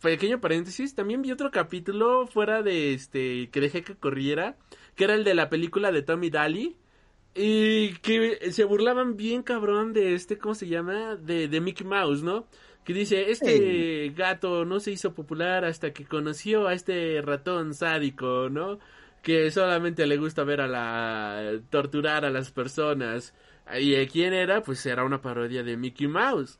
[0.00, 4.56] pequeño paréntesis, también vi otro capítulo fuera de este que dejé que corriera,
[4.94, 6.76] que era el de la película de Tommy Daly
[7.34, 11.16] y que se burlaban bien cabrón de este, ¿cómo se llama?
[11.16, 12.46] De, de Mickey Mouse, ¿no?
[12.84, 18.50] Que dice, este gato no se hizo popular hasta que conoció a este ratón sádico,
[18.50, 18.78] ¿no?
[19.24, 23.34] que solamente le gusta ver a la torturar a las personas.
[23.72, 24.62] ¿Y quién era?
[24.62, 26.58] Pues era una parodia de Mickey Mouse.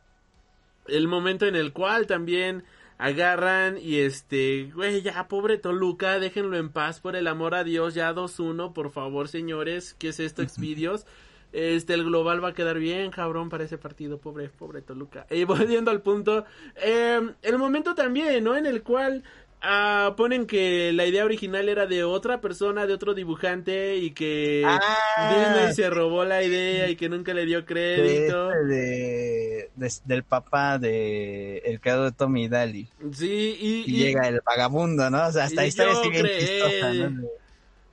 [0.87, 2.65] El momento en el cual también
[2.99, 7.95] agarran y este, güey, ya pobre Toluca, déjenlo en paz por el amor a Dios,
[7.95, 11.07] ya 2-1, por favor, señores, ¿qué es esto, Exvideos?
[11.53, 15.25] Este, el global va a quedar bien, cabrón, para ese partido, pobre, pobre Toluca.
[15.31, 16.45] Y volviendo al punto,
[16.83, 18.57] eh, el momento también, ¿no?
[18.57, 19.23] En el cual
[19.67, 24.63] Ah, ponen que la idea original era de otra persona, de otro dibujante y que
[24.67, 25.33] Ah.
[25.57, 28.49] Disney se robó la idea y que nunca le dio crédito.
[28.49, 32.89] De, de- del papá de el creador de Tommy Daly.
[33.13, 35.27] Sí, y, Y, y- llega el vagabundo, ¿no?
[35.27, 37.29] O sea, hasta ahí está bien chistosa, ¿no?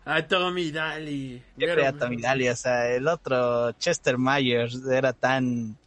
[0.04, 1.38] a Tommy Daly.
[1.38, 5.78] Yo Pero- creía a Tommy Daly, o sea, el otro Chester Myers era tan...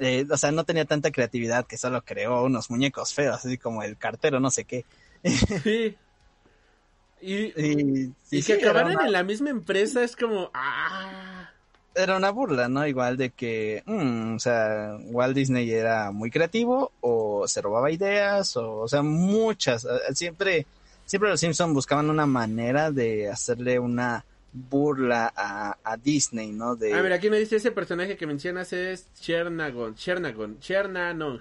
[0.00, 3.82] eh, o sea, no tenía tanta creatividad que solo creó unos muñecos feos, así como
[3.84, 4.84] el cartero, no sé qué.
[5.24, 5.96] Sí.
[7.20, 11.48] Y, Y, y sí, que era acabaran una- en la misma empresa es como, ah,
[11.94, 12.86] era una burla, ¿no?
[12.86, 18.56] Igual de que, mm, o sea, Walt Disney era muy creativo o se robaba ideas
[18.56, 19.84] o, o sea, muchas.
[19.84, 20.66] eh, Siempre,
[21.04, 26.74] siempre los Simpson buscaban una manera de hacerle una burla a, a Disney, ¿no?
[26.76, 31.40] De, A ver, aquí me dice ese personaje que mencionas es Chernagon, Chernagon, Chernanong.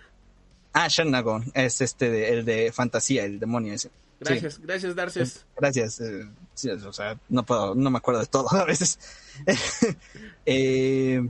[0.73, 3.91] Ah, Shernagon, es este, de- el de fantasía, el demonio ese.
[4.19, 5.45] Gracias, gracias, Darces.
[5.57, 5.99] Gracias.
[5.99, 8.99] eh, sí, o sea, no puedo, no me acuerdo de todo a veces.
[10.45, 11.21] Eh,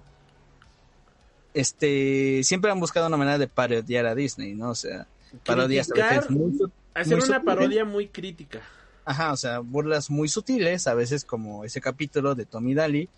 [1.53, 4.69] este, siempre han buscado una manera de parodiar a Disney, ¿no?
[4.71, 5.07] O sea,
[5.45, 6.53] parodias Criticar, muy,
[6.93, 7.43] Hacer muy una sutiles.
[7.43, 8.61] parodia muy crítica.
[9.05, 13.09] Ajá, o sea, burlas muy sutiles, a veces como ese capítulo de Tommy Daly,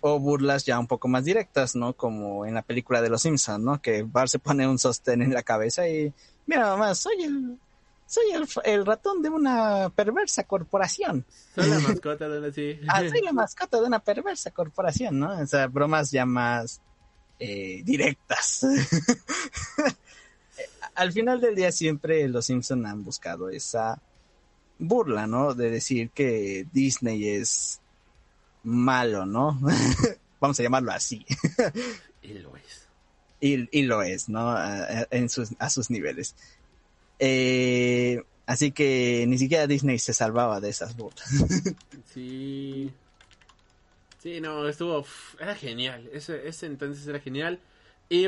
[0.00, 1.94] o burlas ya un poco más directas, ¿no?
[1.94, 3.80] Como en la película de Los Simpsons, ¿no?
[3.80, 6.12] Que Bart se pone un sostén en la cabeza y,
[6.46, 7.58] mira mamá, soy el,
[8.06, 11.24] soy el, el ratón de una perversa corporación.
[11.54, 12.80] Soy la mascota de una sí.
[12.88, 15.38] Ah, soy la mascota de una perversa corporación, ¿no?
[15.40, 16.80] O sea, bromas ya más
[17.38, 18.66] eh, directas.
[20.94, 24.00] Al final del día siempre los Simpson han buscado esa
[24.78, 25.54] burla, ¿no?
[25.54, 27.80] De decir que Disney es
[28.62, 29.58] malo, ¿no?
[30.40, 31.26] Vamos a llamarlo así.
[32.22, 32.88] Y lo es.
[33.40, 34.50] Y, y lo es, ¿no?
[34.50, 36.34] A, en sus, a sus niveles.
[37.18, 41.28] Eh, así que ni siquiera Disney se salvaba de esas burlas.
[42.14, 42.90] Sí.
[44.18, 45.04] Sí, no, estuvo.
[45.38, 46.08] era genial.
[46.12, 47.60] Ese, ese entonces era genial.
[48.08, 48.26] Y.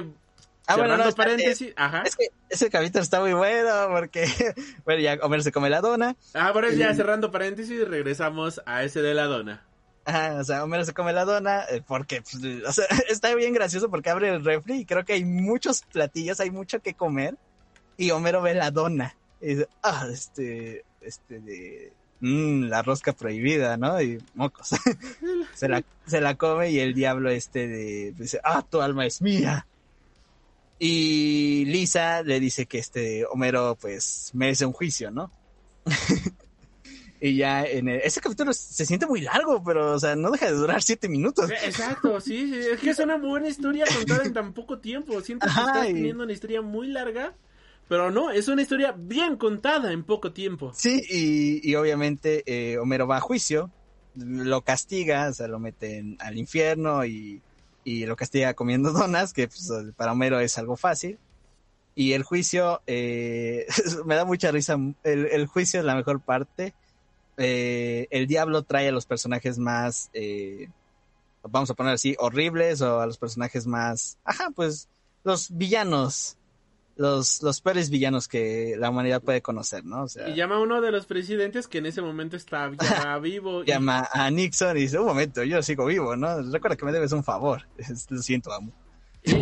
[0.66, 1.72] Ah, bueno, cerrando no, paréntesis.
[1.74, 2.02] Ajá.
[2.02, 4.26] Es que ese capítulo está muy bueno porque,
[4.84, 6.14] bueno, ya Homer se come la dona.
[6.34, 9.64] Ah, por eso ya cerrando paréntesis, regresamos a ese de la dona.
[10.10, 12.42] Ajá, o sea, Homer se come la dona eh, porque, pues,
[13.08, 16.80] está bien gracioso porque abre el refri y creo que hay muchos platillos, hay mucho
[16.80, 17.36] que comer
[17.96, 23.76] y Homero ve la dona y dice, ah, este, este de, mm, la rosca prohibida,
[23.76, 24.02] ¿no?
[24.02, 24.70] Y mocos.
[25.54, 29.22] se, la, se la come y el diablo este de, dice, ah, tu alma es
[29.22, 29.68] mía.
[30.80, 35.30] Y Lisa le dice que este Homero pues merece un juicio, ¿no?
[37.20, 40.46] y ya en el- ese capítulo se siente muy largo, pero o sea, no deja
[40.46, 41.50] de durar siete minutos.
[41.50, 45.20] Eh, Exacto, sí, sí, es que es una buena historia contada en tan poco tiempo.
[45.20, 47.34] Siento que estás teniendo una historia muy larga,
[47.88, 50.72] pero no, es una historia bien contada en poco tiempo.
[50.74, 53.70] Sí, y, y obviamente eh, Homero va a juicio,
[54.14, 57.42] lo castiga, o sea, lo meten al infierno y,
[57.84, 61.18] y lo castiga comiendo donas, que pues, para Homero es algo fácil.
[61.94, 63.66] Y el juicio, eh,
[64.06, 66.72] me da mucha risa, el, el juicio es la mejor parte.
[67.42, 70.68] Eh, el diablo trae a los personajes más, eh,
[71.42, 74.88] vamos a poner así, horribles o a los personajes más, ajá, pues
[75.24, 76.36] los villanos,
[76.96, 80.02] los, los peores villanos que la humanidad puede conocer, ¿no?
[80.02, 83.18] O sea, Y llama a uno de los presidentes que en ese momento está ya
[83.18, 83.62] vivo.
[83.62, 86.42] y- llama a Nixon y dice, un momento, yo sigo vivo, ¿no?
[86.42, 87.62] Recuerda que me debes un favor.
[88.10, 88.70] Lo siento, amo.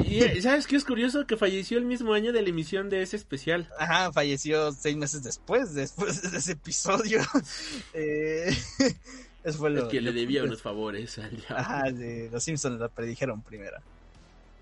[0.08, 1.26] Y, y, ¿sabes qué es curioso?
[1.26, 3.68] Que falleció el mismo año de la emisión de ese especial.
[3.78, 7.20] Ajá, falleció seis meses después, después de ese episodio.
[7.94, 8.56] Eh,
[9.44, 11.56] eso fue Es que le debía unos favores al diablo.
[11.56, 13.78] Ajá, los Simpsons lo predijeron primero.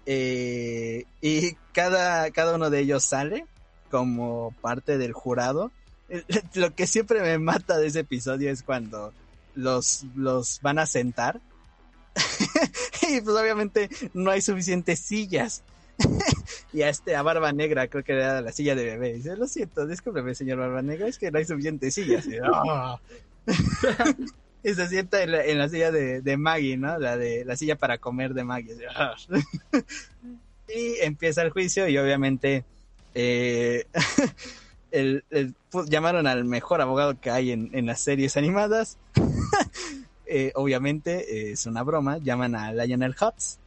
[0.07, 3.45] Eh, y cada, cada uno de ellos sale
[3.91, 5.73] como parte del jurado.
[6.09, 6.23] Eh,
[6.55, 9.13] Lo que siempre me mata de ese episodio es cuando
[9.55, 11.41] los, los van a sentar.
[13.11, 15.63] y pues obviamente no hay suficientes sillas.
[16.73, 19.15] y a este, a Barba Negra, creo que era la silla de bebé.
[19.15, 22.27] Dice, lo siento, discúlpeme, señor Barba Negra, es que no hay suficientes sillas.
[22.27, 22.37] Y.
[24.63, 26.99] Y se sienta en la, silla de, Maggie, ¿no?
[26.99, 28.75] La de la silla para comer de Maggie.
[28.97, 29.15] "Ah".
[30.69, 32.65] y empieza el juicio y obviamente
[33.15, 33.85] eh,
[34.91, 35.23] el,
[35.71, 38.99] pues, llamaron al mejor abogado que hay en, en las series animadas.
[40.27, 43.59] Eh, obviamente es una broma, llaman a Lionel Hutz.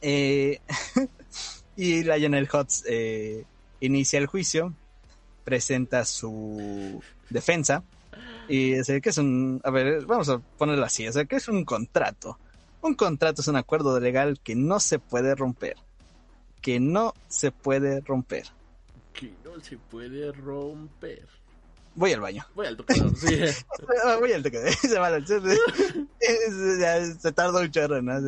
[0.00, 0.60] Eh,
[1.76, 3.44] y Lionel Hutz eh,
[3.80, 4.72] inicia el juicio,
[5.44, 7.82] presenta su defensa
[8.48, 12.38] y dice que es un, a ver, vamos a ponerlo así, que es un contrato.
[12.80, 15.76] Un contrato es un acuerdo legal que no se puede romper.
[16.62, 18.46] Que no se puede romper.
[19.12, 21.26] Que no se puede romper.
[21.98, 22.46] Voy al baño.
[22.54, 23.26] Voy al tocador, sí.
[24.20, 24.72] Voy al tocador.
[24.80, 25.20] Se, va
[27.20, 28.20] se tarda un chorro, ¿no?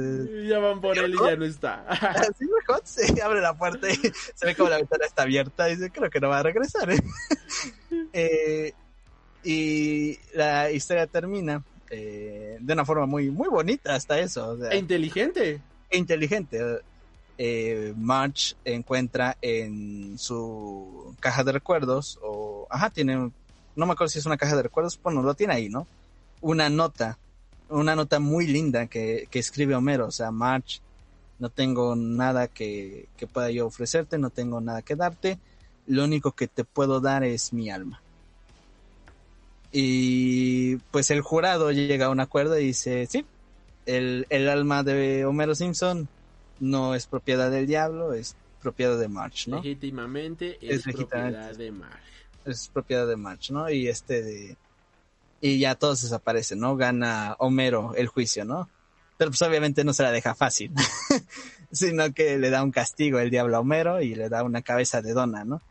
[0.42, 1.82] Ya van por él y ya no está.
[1.88, 5.76] Así mejor se abre la puerta y se ve como la ventana está abierta y
[5.76, 6.90] dice, creo que no va a regresar.
[6.90, 7.00] ¿eh?
[8.12, 8.72] eh
[9.44, 14.58] y la historia termina eh, de una forma muy, muy bonita hasta eso.
[14.68, 15.60] e inteligente.
[15.88, 16.80] E inteligente.
[17.38, 23.30] Eh, March encuentra en su caja de recuerdos, o, ajá, tiene,
[23.76, 25.86] no me acuerdo si es una caja de recuerdos, bueno, lo tiene ahí, ¿no?
[26.40, 27.18] Una nota,
[27.68, 30.80] una nota muy linda que, que escribe Homero, o sea, March,
[31.38, 35.38] no tengo nada que, que pueda yo ofrecerte, no tengo nada que darte,
[35.86, 38.00] lo único que te puedo dar es mi alma.
[39.72, 43.24] Y pues el jurado llega a un acuerdo y dice, sí,
[43.86, 46.08] el, el alma de Homero Simpson
[46.58, 49.56] no es propiedad del diablo, es propiedad de March, ¿no?
[49.56, 52.02] Legítimamente es, propiedad de March.
[52.44, 53.70] Es propiedad de March, ¿no?
[53.70, 54.56] Y este de...
[55.40, 56.76] Y ya todos desaparecen, ¿no?
[56.76, 58.68] Gana Homero el juicio, ¿no?
[59.16, 60.72] Pero pues obviamente no se la deja fácil,
[61.72, 65.02] sino que le da un castigo el diablo a Homero y le da una cabeza
[65.02, 65.62] de dona, ¿no?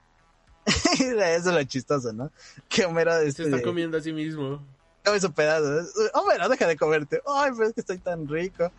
[0.65, 2.31] Eso es lo chistoso, ¿no?
[2.67, 3.11] Que Homero...
[3.21, 4.63] Se está este, comiendo a sí mismo.
[5.03, 5.87] Come su pedazo.
[6.13, 7.21] Homero, deja de comerte.
[7.27, 8.71] Ay, pero es que estoy tan rico.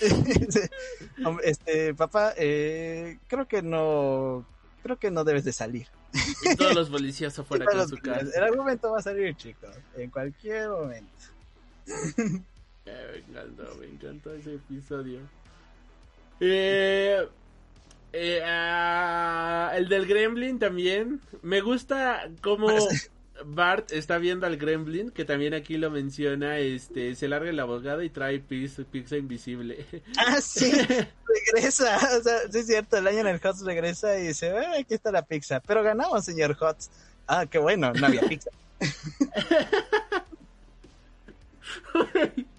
[1.42, 4.46] este, papá, eh, creo que no...
[4.84, 5.86] Creo que no debes de salir.
[6.42, 8.28] Y todos los policías afuera con su casa.
[8.36, 9.74] En algún momento va a salir, chicos.
[9.96, 11.08] En cualquier momento.
[11.86, 15.20] me encantó, me encantó ese episodio.
[16.38, 17.26] Eh,
[18.12, 21.22] eh, ah, el del Gremlin también.
[21.40, 22.68] Me gusta cómo
[23.44, 26.58] Bart está viendo al Gremlin, que también aquí lo menciona.
[26.58, 29.84] Este, se larga el abogado y trae pizza, pizza invisible.
[30.16, 30.72] Ah, sí,
[31.52, 31.98] regresa.
[32.18, 34.94] O sea, sí es cierto, el año en el Hots regresa y dice, eh, aquí
[34.94, 35.60] está la pizza.
[35.60, 36.90] Pero ganamos, señor Hots.
[37.26, 38.50] Ah, qué bueno, no había pizza.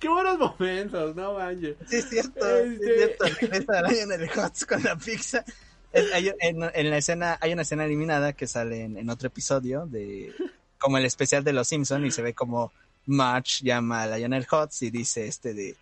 [0.00, 1.76] Qué buenos momentos, no manches.
[1.88, 3.24] Sí, es cierto, es este cierto.
[3.40, 5.44] Regresa en el Hots con la pizza.
[5.94, 10.34] En, la escena, hay una escena eliminada que sale en, otro episodio de
[10.78, 12.72] como el especial de los Simpsons y se ve como
[13.06, 15.76] March llama a Lionel Hutz y dice este de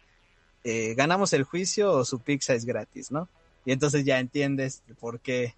[0.65, 3.29] eh, ganamos el juicio o su pizza es gratis, ¿no?
[3.65, 5.55] Y entonces ya entiendes por qué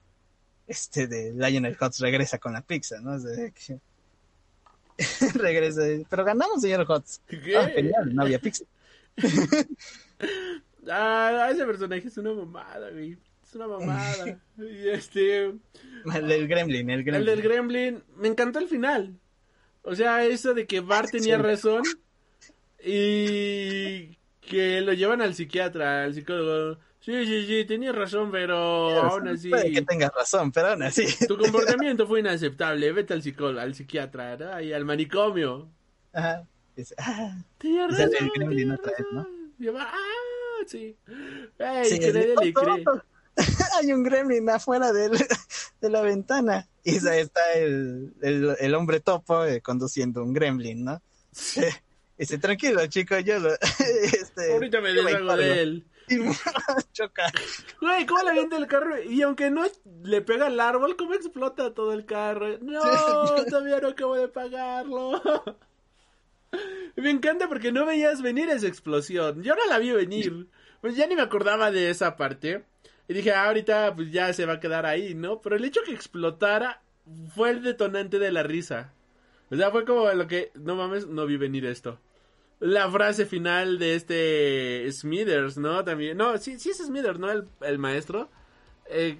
[0.66, 3.18] este de Lionel Hutz regresa con la pizza, ¿no?
[5.34, 5.82] regresa.
[6.08, 7.20] Pero ganamos, señor Hotz.
[7.56, 8.64] Ah, genial, no había pizza.
[10.90, 13.16] ah, ese personaje es una mamada, güey.
[13.54, 14.40] Es una mamada.
[14.58, 15.44] y este.
[16.12, 17.14] El del Gremlin, el Gremlin.
[17.14, 18.02] El del Gremlin.
[18.16, 19.16] Me encantó el final.
[19.82, 21.84] O sea, eso de que Bart tenía razón.
[22.84, 26.80] Y que lo llevan al psiquiatra, al psicólogo.
[26.98, 29.50] Sí, sí, sí, tenía razón, pero aún así...
[29.50, 31.04] Puede que tengas razón, pero aún así...
[31.28, 34.60] Tu comportamiento fue inaceptable, vete al psicólogo, al psiquiatra, ¿no?
[34.60, 35.68] Y al manicomio.
[36.12, 36.44] Ajá.
[36.74, 39.78] Dice, ah, tenía razón, el gremlin otra vez, ¿no?
[39.78, 39.94] ah,
[40.66, 40.96] sí.
[41.58, 42.84] Ey, sí, que nadie le cree.
[43.80, 45.12] Hay un gremlin afuera del,
[45.80, 46.68] de la ventana.
[46.84, 51.02] Y ahí está el, el, el hombre topo eh, conduciendo un gremlin, ¿no?
[51.32, 51.62] Sí.
[52.18, 53.50] Dice, tranquilo, chico, yo lo...
[54.02, 55.84] Este, Ahorita me deshago de él.
[56.08, 56.16] Y
[56.92, 57.24] choca.
[57.80, 59.02] Güey, ¿cómo le avienta el carro?
[59.02, 59.64] Y aunque no
[60.02, 62.58] le pega al árbol, ¿cómo explota todo el carro?
[62.60, 62.80] No,
[63.48, 65.22] todavía no acabo de pagarlo.
[66.96, 69.42] Me encanta porque no veías venir esa explosión.
[69.42, 70.48] Yo no la vi venir.
[70.82, 72.64] Pues ya ni me acordaba de esa parte.
[73.08, 75.40] Y dije, ah, ahorita pues ya se va a quedar ahí, ¿no?
[75.40, 76.82] Pero el hecho que explotara
[77.34, 78.92] fue el detonante de la risa.
[79.50, 81.98] O sea, fue como lo que, no mames, no vi venir esto
[82.64, 85.84] la frase final de este Smithers, ¿no?
[85.84, 87.30] También, no, sí, sí es Smithers, ¿no?
[87.60, 88.30] El, maestro.
[88.88, 89.18] Eh,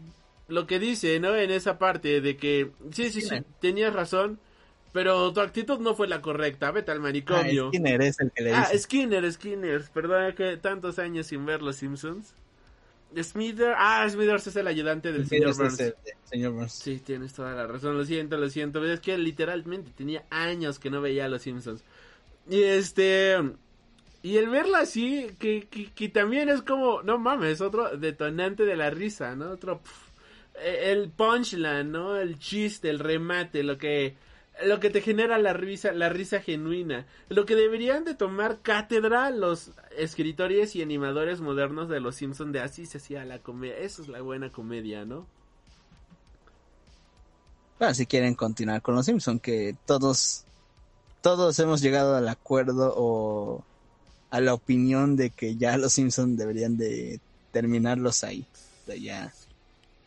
[0.48, 1.36] lo que dice, ¿no?
[1.36, 4.38] En esa parte de que, sí, sí, sí, tenías razón,
[4.92, 7.66] pero tu actitud no fue la correcta, vete al manicomio.
[7.66, 8.72] Ah, Skinner es el que le ah, dice.
[8.74, 12.34] Ah, Skinner, Skinner, perdón que tantos años sin ver los Simpsons.
[13.22, 15.94] Smithers, ah, Smithers es el ayudante del señor Burns.
[16.24, 16.72] señor Burns.
[16.72, 20.90] Sí, tienes toda la razón, lo siento, lo siento, es que literalmente tenía años que
[20.90, 21.82] no veía a los Simpsons.
[22.48, 23.36] Y este.
[24.22, 28.88] Y el verla así, que, que, también es como, no mames, otro detonante de la
[28.88, 29.50] risa, ¿no?
[29.50, 29.82] Otro.
[30.60, 32.16] eh, el punchline, ¿no?
[32.16, 34.14] El chiste, el remate, lo que
[34.62, 37.06] lo que te genera la risa, la risa genuina.
[37.28, 42.60] Lo que deberían de tomar cátedra los escritores y animadores modernos de Los Simpsons de
[42.60, 43.78] así se hacía la comedia.
[43.78, 45.26] Eso es la buena comedia, ¿no?
[47.78, 50.44] Bueno, si quieren continuar con Los Simpsons, que todos
[51.20, 53.64] todos hemos llegado al acuerdo o
[54.30, 57.18] a la opinión de que ya Los Simpsons deberían de
[57.50, 58.46] terminarlos ahí.
[58.82, 59.32] O sea, ya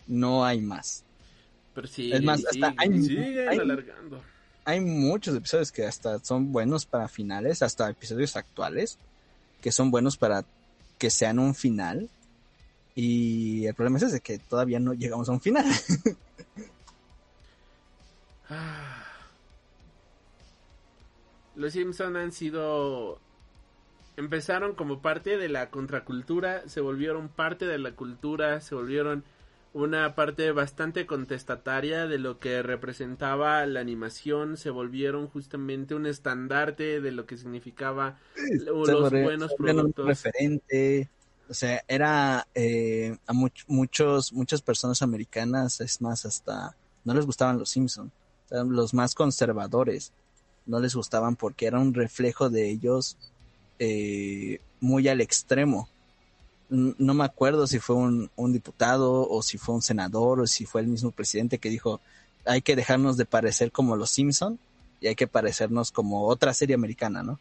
[0.08, 1.04] no hay más.
[1.74, 2.89] Pero sí, es más, hasta hay,
[3.48, 4.22] hay, alargando
[4.68, 8.99] hay muchos episodios que hasta son buenos para finales, hasta episodios actuales,
[9.61, 10.43] que son buenos para
[10.97, 12.09] que sean un final.
[12.93, 15.65] Y el problema es ese, que todavía no llegamos a un final.
[21.55, 23.22] Los Simpson han sido...
[24.18, 29.24] Empezaron como parte de la contracultura, se volvieron parte de la cultura, se volvieron
[29.78, 36.99] una parte bastante contestataria de lo que representaba la animación, se volvieron justamente un estandarte
[36.99, 38.17] de lo que significaba
[38.65, 40.03] los buenos productos.
[40.03, 41.09] Un referente,
[41.47, 46.75] o sea, era eh, a muchos muchas personas americanas, es más, hasta
[47.05, 48.11] no les gustaban los Simpsons,
[48.49, 50.11] los más conservadores,
[50.65, 53.15] no les gustaban porque era un reflejo de ellos
[53.80, 55.88] eh, muy al extremo
[56.70, 60.82] no me acuerdo si fue un, diputado o si fue un senador o si fue
[60.82, 62.01] el mismo presidente que dijo
[62.45, 64.59] hay que dejarnos de parecer como los Simpson
[64.99, 67.39] y hay que parecernos como otra serie americana, ¿no?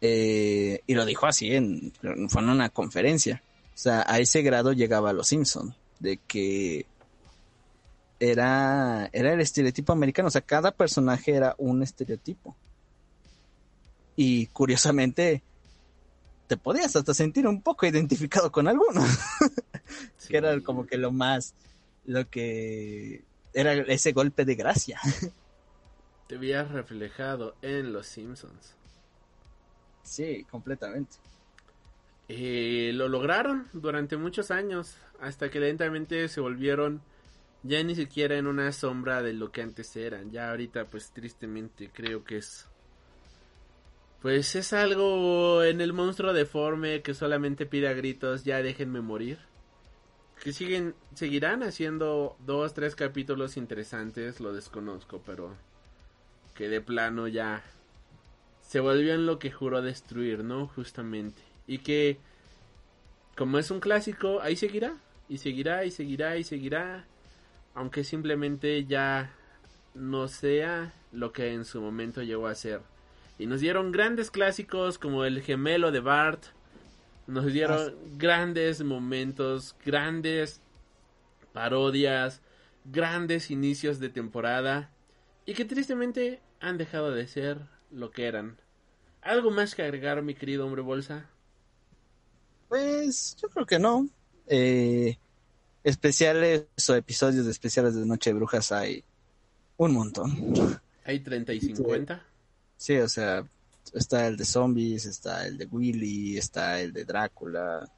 [0.00, 1.92] Eh, y lo dijo así, en,
[2.28, 3.42] fue en una conferencia.
[3.74, 6.86] O sea, a ese grado llegaba los Simpson, de que
[8.20, 12.54] era, era el estereotipo americano, o sea, cada personaje era un estereotipo.
[14.14, 15.42] Y curiosamente,
[16.52, 19.00] te podías hasta sentir un poco identificado con alguno.
[20.28, 21.54] que era como que lo más,
[22.04, 23.24] lo que
[23.54, 25.00] era ese golpe de gracia.
[26.28, 28.74] Te habías reflejado en los Simpsons.
[30.02, 31.16] Sí, completamente.
[32.28, 37.00] Eh, lo lograron durante muchos años, hasta que lentamente se volvieron
[37.62, 40.30] ya ni siquiera en una sombra de lo que antes eran.
[40.30, 42.68] Ya ahorita, pues tristemente, creo que es
[44.22, 49.38] pues es algo en el monstruo deforme que solamente pide a gritos, ya déjenme morir.
[50.44, 55.56] Que siguen, seguirán haciendo dos, tres capítulos interesantes, lo desconozco, pero
[56.54, 57.64] que de plano ya
[58.60, 60.68] se volvió en lo que juró destruir, ¿no?
[60.68, 61.42] Justamente.
[61.66, 62.18] Y que,
[63.36, 64.96] como es un clásico, ahí seguirá,
[65.28, 67.06] y seguirá, y seguirá, y seguirá,
[67.74, 69.34] aunque simplemente ya
[69.94, 72.91] no sea lo que en su momento llegó a ser.
[73.42, 76.44] Y nos dieron grandes clásicos como el gemelo de Bart.
[77.26, 80.60] Nos dieron grandes momentos, grandes
[81.52, 82.40] parodias,
[82.84, 84.90] grandes inicios de temporada.
[85.44, 87.58] Y que tristemente han dejado de ser
[87.90, 88.58] lo que eran.
[89.22, 91.28] ¿Algo más que agregar, mi querido hombre bolsa?
[92.68, 94.08] Pues yo creo que no.
[94.46, 95.18] Eh,
[95.82, 99.02] especiales o episodios de especiales de Noche de Brujas hay
[99.78, 100.80] un montón.
[101.04, 102.26] ¿Hay 30 y 50?
[102.82, 103.46] Sí, o sea,
[103.94, 107.88] está el de zombies, está el de Willy, está el de Drácula,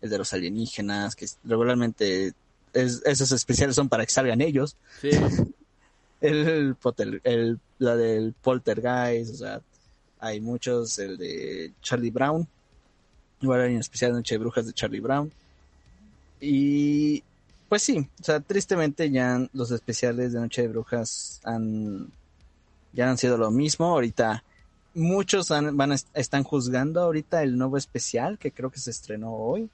[0.00, 2.34] el de los alienígenas, que regularmente
[2.72, 4.76] esos especiales son para que salgan ellos.
[5.00, 5.10] Sí.
[6.20, 6.76] el,
[7.24, 9.60] el, la del Poltergeist, o sea,
[10.20, 12.46] hay muchos, el de Charlie Brown,
[13.40, 15.32] igual hay un especial de Noche de Brujas de Charlie Brown.
[16.40, 17.24] Y
[17.68, 22.12] pues sí, o sea, tristemente ya los especiales de Noche de Brujas han
[22.92, 23.86] ya han sido lo mismo.
[23.86, 24.42] Ahorita
[24.94, 29.68] muchos van están juzgando ahorita el nuevo especial que creo que se estrenó hoy,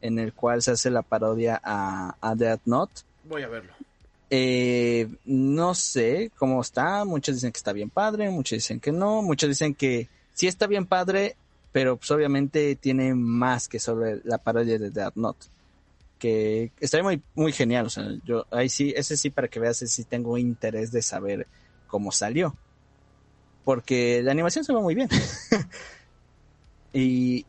[0.00, 3.02] en el cual se hace la parodia a, a Death Note.
[3.24, 3.72] Voy a verlo.
[4.30, 7.04] Eh, no sé cómo está.
[7.04, 10.66] Muchos dicen que está bien padre, muchos dicen que no, muchos dicen que sí está
[10.66, 11.36] bien padre,
[11.72, 15.46] pero pues obviamente tiene más que sobre la parodia de Death Note.
[16.18, 17.86] Que estaría muy, muy genial.
[17.86, 21.46] O sea, yo ahí sí, ese sí para que veas, si tengo interés de saber
[21.88, 22.54] como salió.
[23.64, 25.08] Porque la animación se ve muy bien.
[26.92, 27.44] y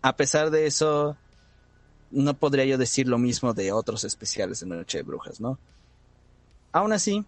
[0.00, 1.16] a pesar de eso,
[2.10, 5.58] no podría yo decir lo mismo de otros especiales de Noche de Brujas, ¿no?
[6.72, 7.24] Aún así,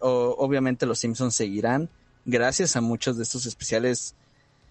[0.00, 1.88] obviamente los Simpsons seguirán.
[2.24, 4.14] Gracias a muchos de estos especiales,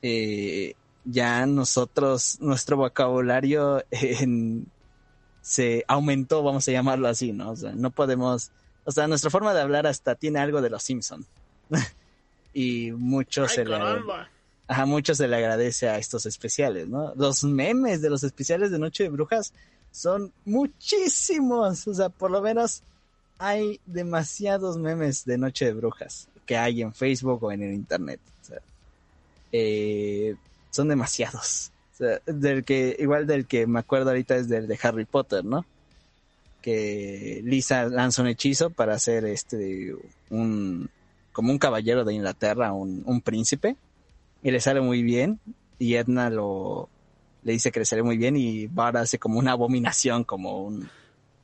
[0.02, 0.74] eh,
[1.06, 3.84] ya nosotros, nuestro vocabulario
[5.42, 7.52] se aumentó, vamos a llamarlo así, ¿no?
[7.52, 8.52] O sea, no podemos
[8.86, 11.26] o sea, nuestra forma de hablar hasta tiene algo de los Simpson.
[12.53, 13.78] y mucho se le
[14.86, 17.14] mucho se le agradece a estos especiales, ¿no?
[17.16, 19.53] Los memes de los especiales de Noche de Brujas
[19.91, 21.88] son muchísimos.
[21.88, 22.82] O sea, por lo menos
[23.38, 28.20] hay demasiados memes de Noche de Brujas que hay en Facebook o en el Internet.
[28.41, 28.62] O sea,
[29.52, 30.36] eh,
[30.70, 31.72] son demasiados.
[31.94, 35.44] O sea, del que, igual del que me acuerdo ahorita es del de Harry Potter,
[35.44, 35.66] ¿no?
[36.66, 39.96] Que Lisa lanza un hechizo para hacer este
[40.32, 40.90] un
[41.32, 43.76] como un caballero de Inglaterra, un, un príncipe,
[44.42, 45.40] y le sale muy bien,
[45.78, 46.90] y Edna lo
[47.44, 50.90] le dice que le sale muy bien, y Bart hace como una abominación, como un,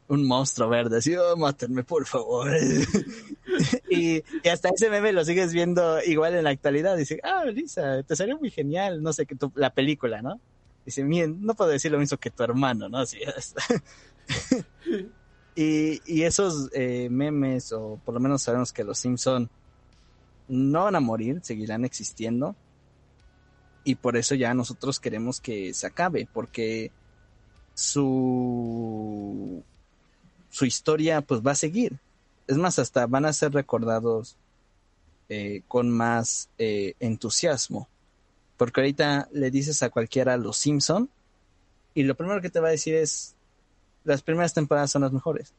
[0.08, 2.52] un monstruo verde, así, oh, mátenme, por favor.
[3.92, 6.98] y, hasta ese meme lo sigues viendo igual en la actualidad.
[6.98, 10.42] Dice, ah, Lisa, te salió muy genial, no sé, que tu, la película, ¿no?
[10.86, 12.98] Dice, bien, no puedo decir lo mismo que tu hermano, ¿no?
[12.98, 13.20] Así
[15.56, 19.50] y, esos eh, memes, o por lo menos sabemos que los Simpson
[20.48, 22.56] no van a morir, seguirán existiendo.
[23.84, 26.92] Y por eso ya nosotros queremos que se acabe, porque
[27.74, 29.64] su,
[30.50, 32.00] su historia pues va a seguir.
[32.48, 34.38] Es más, hasta van a ser recordados
[35.30, 37.88] eh, con más eh, entusiasmo.
[38.58, 41.10] Porque ahorita le dices a cualquiera los Simpson
[41.94, 43.36] y lo primero que te va a decir es
[44.04, 45.54] las primeras temporadas son las mejores.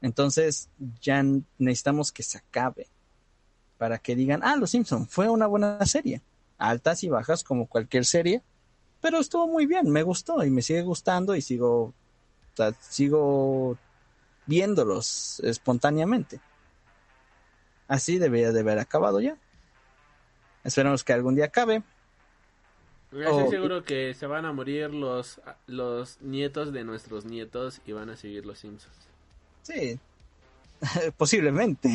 [0.00, 0.68] Entonces
[1.00, 1.22] ya
[1.58, 2.88] necesitamos que se acabe
[3.78, 6.22] para que digan, ah, Los Simpson fue una buena serie,
[6.58, 8.42] altas y bajas como cualquier serie,
[9.00, 11.94] pero estuvo muy bien, me gustó y me sigue gustando y sigo,
[12.80, 13.76] sigo
[14.46, 16.40] viéndolos espontáneamente.
[17.88, 19.36] Así debería de haber acabado ya.
[20.64, 21.82] Esperamos que algún día acabe.
[23.12, 28.08] Estoy seguro que se van a morir los, los nietos de nuestros nietos y van
[28.10, 28.96] a seguir los Simpsons.
[29.62, 30.00] Sí,
[31.16, 31.88] Posiblemente.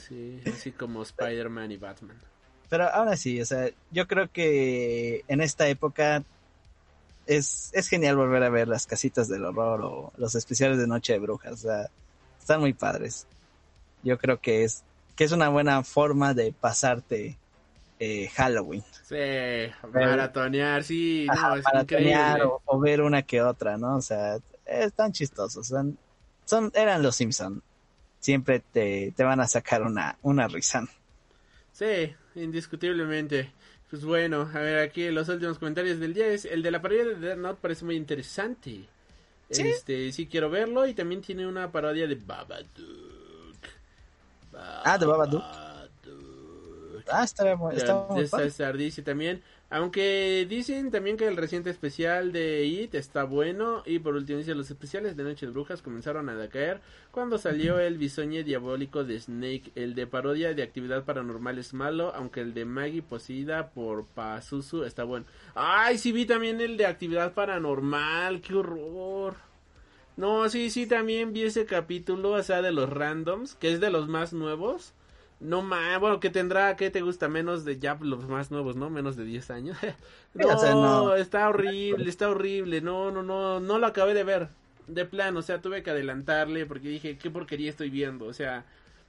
[0.00, 2.16] Sí, así como Spider-Man y Batman.
[2.68, 6.22] Pero aún así, o sea, yo creo que en esta época
[7.26, 11.14] es, es genial volver a ver las casitas del horror o los especiales de Noche
[11.14, 11.52] de Brujas.
[11.52, 11.90] O sea,
[12.38, 13.26] están muy padres.
[14.02, 14.84] Yo creo que es,
[15.16, 17.36] que es una buena forma de pasarte
[17.98, 18.84] eh, Halloween.
[19.02, 19.16] Sí,
[19.92, 21.64] maratonear, sí, no, es
[22.64, 23.96] O, ver una que otra, ¿no?
[23.96, 25.66] O sea, están chistosos.
[25.66, 25.98] Son,
[26.44, 27.62] son, eran los Simpson
[28.20, 30.86] siempre te, te van a sacar una, una risa.
[31.72, 33.52] Sí, indiscutiblemente.
[33.90, 37.06] Pues bueno, a ver aquí los últimos comentarios del día es el de la parodia
[37.06, 38.86] de Death Note parece muy interesante.
[39.50, 39.62] ¿Sí?
[39.62, 42.68] Este, sí quiero verlo y también tiene una parodia de Babadook.
[44.54, 45.42] Ah, de Babadook.
[47.10, 47.56] Ah, está,
[48.16, 53.82] está, está, dice también aunque dicen también que el reciente especial de It está bueno.
[53.84, 56.80] Y por último dice, los especiales de Noche de Brujas comenzaron a decaer
[57.10, 59.70] cuando salió el bisoñe diabólico de Snake.
[59.74, 64.84] El de parodia de actividad paranormal es malo, aunque el de Maggie poseída por Pazuzu
[64.84, 65.26] está bueno.
[65.54, 69.34] Ay, sí vi también el de actividad paranormal, qué horror.
[70.16, 73.90] No, sí, sí, también vi ese capítulo, o sea, de los randoms, que es de
[73.90, 74.94] los más nuevos.
[75.40, 77.28] No más, bueno, que tendrá, ¿qué te gusta?
[77.28, 78.90] Menos de ya los más nuevos, ¿no?
[78.90, 79.78] Menos de 10 años.
[80.34, 82.80] no, está horrible, está horrible.
[82.80, 84.48] No, no, no, no lo acabé de ver.
[84.88, 88.24] De plano, o sea, tuve que adelantarle porque dije, ¿qué porquería estoy viendo?
[88.24, 88.64] O sea,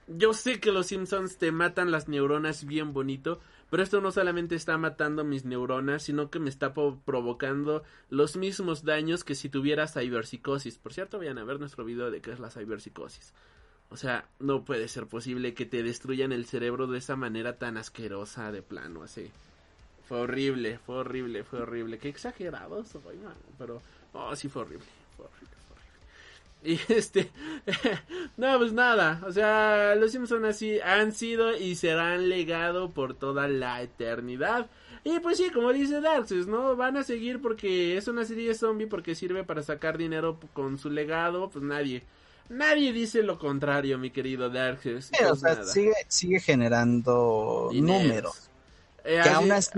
[0.06, 3.40] yo sé que los Simpsons te matan las neuronas bien bonito,
[3.70, 8.84] pero esto no solamente está matando mis neuronas, sino que me está provocando los mismos
[8.84, 10.78] daños que si tuviera ciberpsicosis.
[10.78, 13.32] Por cierto, vayan a ver nuestro video de qué es la ciberpsicosis.
[13.90, 17.76] O sea, no puede ser posible que te destruyan el cerebro de esa manera tan
[17.76, 19.30] asquerosa de plano, así.
[20.08, 21.98] Fue horrible, fue horrible, fue horrible.
[21.98, 23.18] Qué exagerado soy,
[23.58, 24.86] Pero, oh, sí fue horrible,
[25.16, 26.80] fue horrible, fue horrible.
[26.88, 27.30] Y este,
[28.36, 29.22] no, pues nada.
[29.26, 34.70] O sea, los Simpsons así han sido y serán legado por toda la eternidad.
[35.02, 36.76] Y pues sí, como dice Darkseid, ¿no?
[36.76, 40.90] Van a seguir porque es una serie zombie, porque sirve para sacar dinero con su
[40.90, 42.04] legado, pues nadie
[42.50, 45.00] Nadie dice lo contrario, mi querido Darkseid.
[45.00, 48.50] Sí, o sea, sigue, sigue generando números.
[49.04, 49.70] Eh, que, aún así,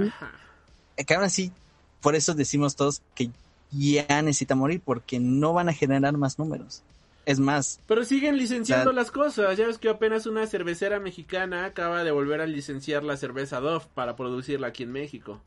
[0.96, 1.52] eh, que aún así,
[2.00, 3.30] por eso decimos todos que
[3.70, 6.82] ya necesita morir, porque no van a generar más números.
[7.26, 7.78] Es más.
[7.86, 9.56] Pero siguen licenciando las cosas.
[9.58, 13.84] Ya ves que apenas una cervecera mexicana acaba de volver a licenciar la cerveza Dove
[13.94, 15.40] para producirla aquí en México.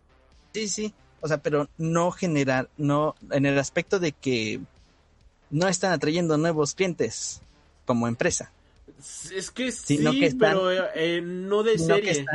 [0.53, 0.93] Sí, sí.
[1.21, 4.61] O sea, pero no generar, no, en el aspecto de que
[5.49, 7.41] no están atrayendo nuevos clientes
[7.85, 8.51] como empresa.
[9.31, 9.99] Es que sí,
[10.39, 12.25] pero eh, no de serie.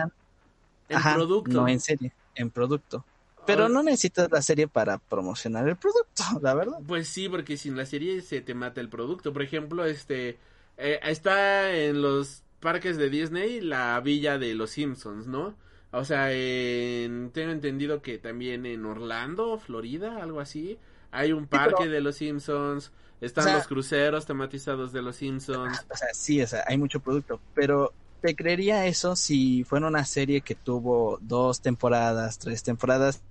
[0.89, 1.51] en producto.
[1.53, 3.05] No en serie, en producto.
[3.47, 6.79] Pero no necesitas la serie para promocionar el producto, la verdad.
[6.87, 9.33] Pues sí, porque sin la serie se te mata el producto.
[9.33, 10.39] Por ejemplo, este
[10.77, 15.55] eh, está en los parques de Disney la villa de los Simpsons, ¿no?
[15.93, 20.79] O sea, tengo entendido que también en Orlando, Florida, algo así,
[21.13, 25.85] Hay un parque de los Simpsons, están los cruceros tematizados de los Simpsons.
[25.91, 30.05] O sea, sí, o sea, hay mucho producto, pero te creería eso si fuera una
[30.05, 33.23] serie que tuvo dos temporadas, tres temporadas.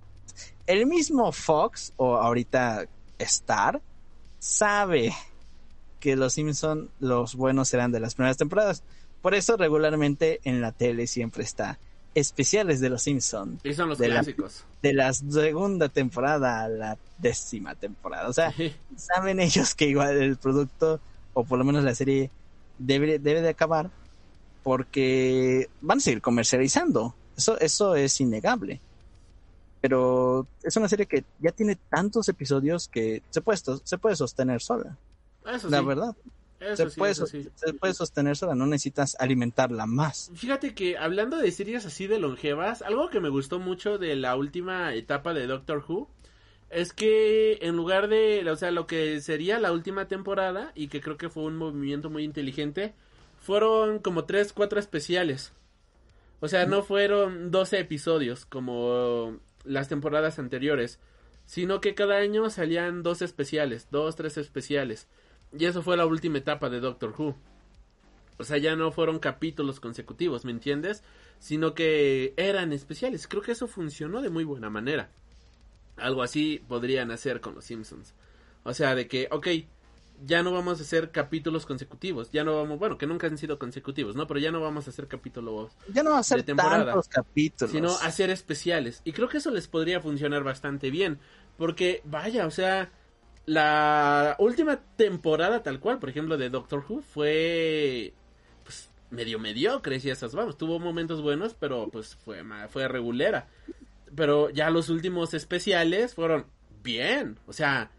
[0.66, 2.86] El mismo Fox o ahorita
[3.18, 3.80] Star
[4.38, 5.12] sabe
[6.00, 8.82] que los Simpsons los buenos serán de las primeras temporadas.
[9.22, 11.78] Por eso regularmente en la tele siempre está
[12.14, 13.64] especiales de los Simpsons.
[13.64, 14.64] Y son los de clásicos.
[14.82, 18.28] La, de la segunda temporada a la décima temporada.
[18.28, 18.52] O sea,
[18.96, 21.00] saben ellos que igual el producto,
[21.34, 22.30] o por lo menos la serie,
[22.78, 23.90] debe, debe de acabar
[24.62, 27.14] porque van a seguir comercializando.
[27.36, 28.80] Eso, eso es innegable.
[29.80, 34.60] Pero es una serie que ya tiene tantos episodios que se puede, se puede sostener
[34.60, 34.96] sola.
[35.68, 36.14] la verdad.
[36.74, 40.30] Se, puede, se puede sostener sola, no necesitas alimentarla más.
[40.34, 44.36] Fíjate que hablando de series así de longevas, algo que me gustó mucho de la
[44.36, 46.08] última etapa de Doctor Who
[46.70, 51.00] es que en lugar de, o sea, lo que sería la última temporada y que
[51.00, 52.94] creo que fue un movimiento muy inteligente,
[53.40, 55.52] fueron como tres, cuatro especiales.
[56.40, 61.00] O sea, no fueron 12 episodios como las temporadas anteriores,
[61.44, 65.08] sino que cada año salían dos especiales, dos, tres especiales.
[65.56, 67.36] Y eso fue la última etapa de Doctor Who.
[68.38, 71.02] O sea, ya no fueron capítulos consecutivos, ¿me entiendes?
[71.38, 73.26] Sino que eran especiales.
[73.26, 75.10] Creo que eso funcionó de muy buena manera.
[75.96, 78.14] Algo así podrían hacer con los Simpsons.
[78.62, 79.48] O sea, de que, ok,
[80.24, 83.58] ya no vamos a hacer capítulos consecutivos, ya no vamos, bueno, que nunca han sido
[83.58, 84.26] consecutivos, ¿no?
[84.26, 87.08] Pero ya no vamos a hacer capítulos ya no va a ser de temporada, tantos
[87.08, 89.00] capítulos, sino hacer especiales.
[89.04, 91.18] Y creo que eso les podría funcionar bastante bien,
[91.56, 92.90] porque vaya, o sea,
[93.46, 98.14] la última temporada tal cual, por ejemplo, de Doctor Who fue
[98.64, 103.48] pues medio mediocre, y esas vamos, tuvo momentos buenos, pero pues fue fue regulera.
[104.14, 106.46] Pero ya los últimos especiales fueron
[106.82, 107.90] bien, o sea,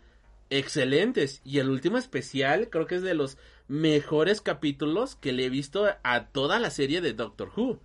[0.50, 1.42] excelentes.
[1.44, 3.38] Y el último especial creo que es de los
[3.68, 7.80] mejores capítulos que le he visto a toda la serie de Doctor Who.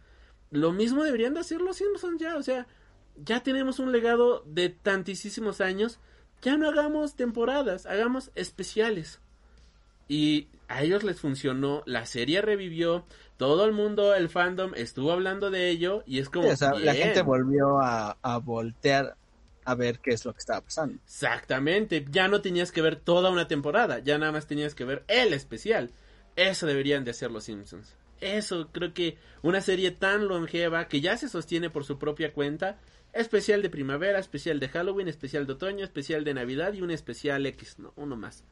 [0.50, 2.66] Lo mismo deberían de hacer los Simpsons ya, o sea,
[3.16, 5.98] ya tenemos un legado de tantísimos años.
[6.42, 9.20] Ya no hagamos temporadas, hagamos especiales.
[10.08, 13.04] Y a ellos les funcionó, la serie revivió,
[13.36, 16.48] todo el mundo, el fandom estuvo hablando de ello y es como...
[16.48, 19.16] la gente volvió a, a voltear
[19.64, 20.98] a ver qué es lo que estaba pasando.
[21.04, 25.04] Exactamente, ya no tenías que ver toda una temporada, ya nada más tenías que ver
[25.08, 25.90] el especial.
[26.36, 27.96] Eso deberían de hacer los Simpsons.
[28.20, 32.78] Eso creo que una serie tan longeva que ya se sostiene por su propia cuenta,
[33.16, 37.46] especial de primavera, especial de Halloween, especial de otoño, especial de Navidad y un especial
[37.46, 38.44] X, no, uno más.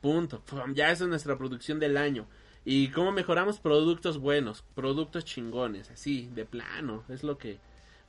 [0.00, 0.42] Punto.
[0.74, 2.26] Ya esa es nuestra producción del año.
[2.64, 7.58] Y cómo mejoramos productos buenos, productos chingones, así, de plano, es lo que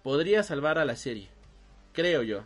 [0.04, 1.30] podría salvar a la serie.
[1.94, 2.44] Creo yo.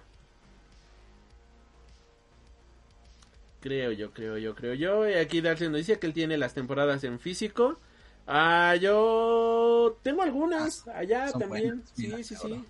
[3.62, 5.10] Creo yo, creo yo, creo yo.
[5.10, 7.80] Y aquí Darcy nos dice que él tiene las temporadas en físico.
[8.28, 11.84] Ah, yo tengo algunas ah, allá también.
[11.94, 12.64] sí, sí, sí.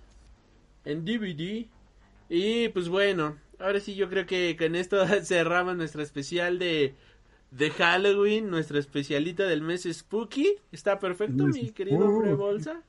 [0.84, 1.66] En DVD.
[2.28, 6.94] Y pues bueno, ahora sí yo creo que con esto cerramos nuestra especial de,
[7.50, 10.56] de Halloween, nuestra especialita del mes Spooky.
[10.72, 12.82] ¿Está perfecto, mi querido hombre bolsa?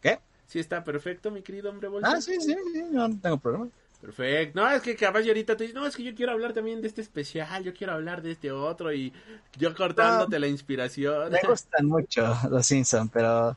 [0.00, 0.18] ¿Qué?
[0.46, 2.12] Sí está perfecto, mi querido hombre bolsa.
[2.12, 3.68] Ah, sí, sí, sí, no tengo problema.
[4.00, 4.58] Perfecto.
[4.58, 6.80] No, es que capaz y ahorita te dices, no, es que yo quiero hablar también
[6.80, 9.12] de este especial, yo quiero hablar de este otro y
[9.58, 11.30] yo cortándote la inspiración.
[11.30, 13.56] Me gustan mucho los Simpsons, pero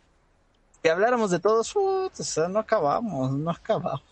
[0.84, 4.04] si habláramos de todos, o sea, no acabamos, no acabamos.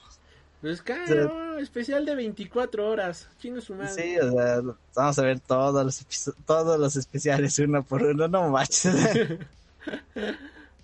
[0.61, 3.91] Pues claro, especial de 24 horas, chingo su madre.
[3.91, 4.61] Sí, o sea,
[4.95, 8.95] vamos a ver todos los, todos los especiales uno por uno, no manches.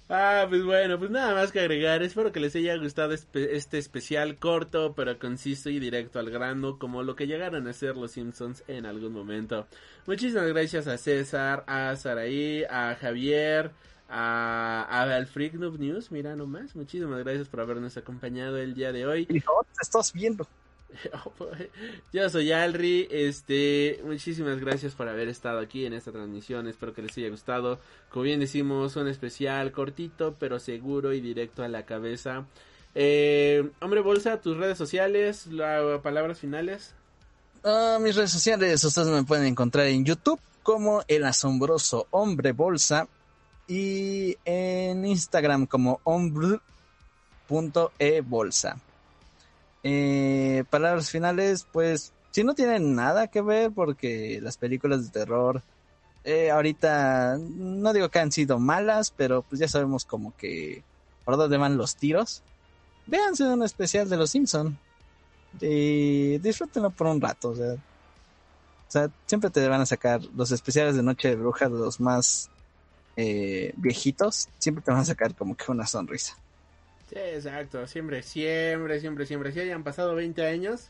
[0.09, 2.01] Ah, pues bueno, pues nada más que agregar.
[2.01, 7.03] Espero que les haya gustado este especial corto, pero conciso y directo al grano, como
[7.03, 9.67] lo que llegaron a ser los Simpsons en algún momento.
[10.05, 13.71] Muchísimas gracias a César, a Saraí, a Javier,
[14.09, 16.11] a, a Freak Noob News.
[16.11, 19.27] Mira nomás, muchísimas gracias por habernos acompañado el día de hoy.
[19.29, 20.47] Hijo, te estás viendo.
[22.13, 27.01] Yo soy Alri, este, muchísimas gracias por haber estado aquí en esta transmisión, espero que
[27.01, 27.79] les haya gustado.
[28.09, 32.45] Como bien decimos, un especial cortito, pero seguro y directo a la cabeza.
[32.95, 36.93] Eh, hombre Bolsa, tus redes sociales, la, palabras finales.
[37.63, 43.07] Ah, mis redes sociales, ustedes me pueden encontrar en YouTube como el asombroso hombre bolsa
[43.67, 46.61] y en Instagram como hombre.ebolsa.
[49.83, 55.61] Eh, palabras finales, pues si no tienen nada que ver porque las películas de terror
[56.29, 60.83] eh, ahorita no digo que han sido malas, pero pues ya sabemos como que
[61.23, 62.43] por dónde van los tiros.
[63.05, 64.77] Véanse un especial de los Simpson.
[65.61, 67.51] y disfrútenlo por un rato.
[67.51, 71.69] O sea, o sea, siempre te van a sacar los especiales de Noche de Bruja,
[71.69, 72.49] los más
[73.17, 76.37] eh, viejitos, siempre te van a sacar como que una sonrisa.
[77.09, 79.51] Sí, exacto, siempre, siempre, siempre, siempre.
[79.51, 80.89] Si hayan pasado 20 años,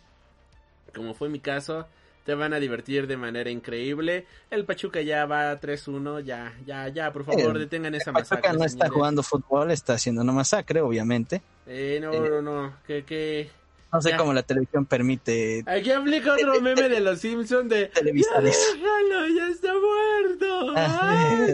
[0.93, 1.87] como fue mi caso,
[2.25, 4.25] te van a divertir de manera increíble.
[4.49, 8.41] El Pachuca ya va 3-1, ya, ya, ya, por favor, detengan esa masacre.
[8.41, 11.41] Pachuca no está jugando fútbol, está haciendo una masacre, obviamente.
[11.65, 13.49] Eh, no, no, no, que, que...
[13.91, 15.63] No sé cómo la televisión permite.
[15.65, 17.87] Aquí aplica otro meme de los Simpsons de.
[17.87, 18.75] Televisores.
[18.75, 20.73] Ya, ya está muerto.
[20.79, 21.45] Ah,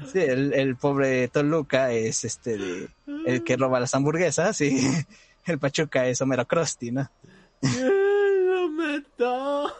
[0.12, 2.88] sí, el, el, pobre Toluca es este de,
[3.26, 4.78] el que roba las hamburguesas y
[5.44, 7.10] el Pachuca es Homero Krusty, ¿no?
[7.62, 9.72] ¡Lo mató!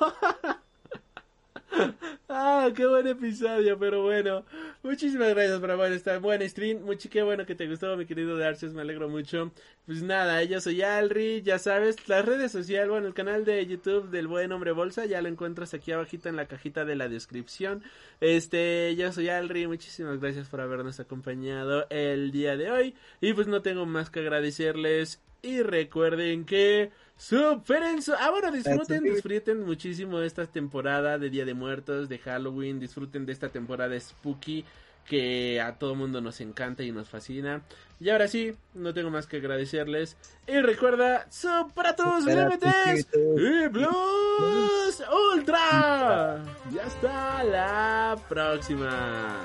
[2.28, 4.44] Ah, qué buen episodio, pero bueno.
[4.82, 6.82] Muchísimas gracias por ver esta buena stream.
[6.82, 9.52] Mucho qué bueno que te gustó, mi querido Darcios, me alegro mucho.
[9.86, 14.10] Pues nada, yo soy Alri, ya sabes, las redes sociales, bueno, el canal de YouTube
[14.10, 17.82] del Buen Hombre Bolsa, ya lo encuentras aquí abajito en la cajita de la descripción.
[18.20, 22.94] Este, yo soy Alri, muchísimas gracias por habernos acompañado el día de hoy.
[23.20, 25.20] Y pues no tengo más que agradecerles.
[25.42, 26.90] Y recuerden que...
[27.18, 28.14] Superen su...
[28.14, 33.32] Ah, bueno, disfruten, disfruten muchísimo esta temporada de Día de Muertos, de Halloween, disfruten de
[33.32, 34.64] esta temporada spooky
[35.04, 37.62] que a todo mundo nos encanta y nos fascina.
[37.98, 40.16] Y ahora sí, no tengo más que agradecerles.
[40.46, 41.26] Y recuerda,
[41.74, 45.02] para tus límites y Blues
[45.34, 46.44] Ultra.
[46.72, 49.40] Ya está la próxima.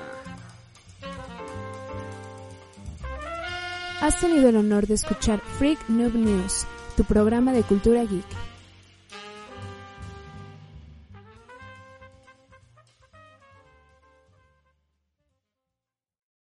[4.00, 6.66] Has tenido el honor de escuchar Freak Noob News
[6.96, 8.43] tu programa de cultura geek.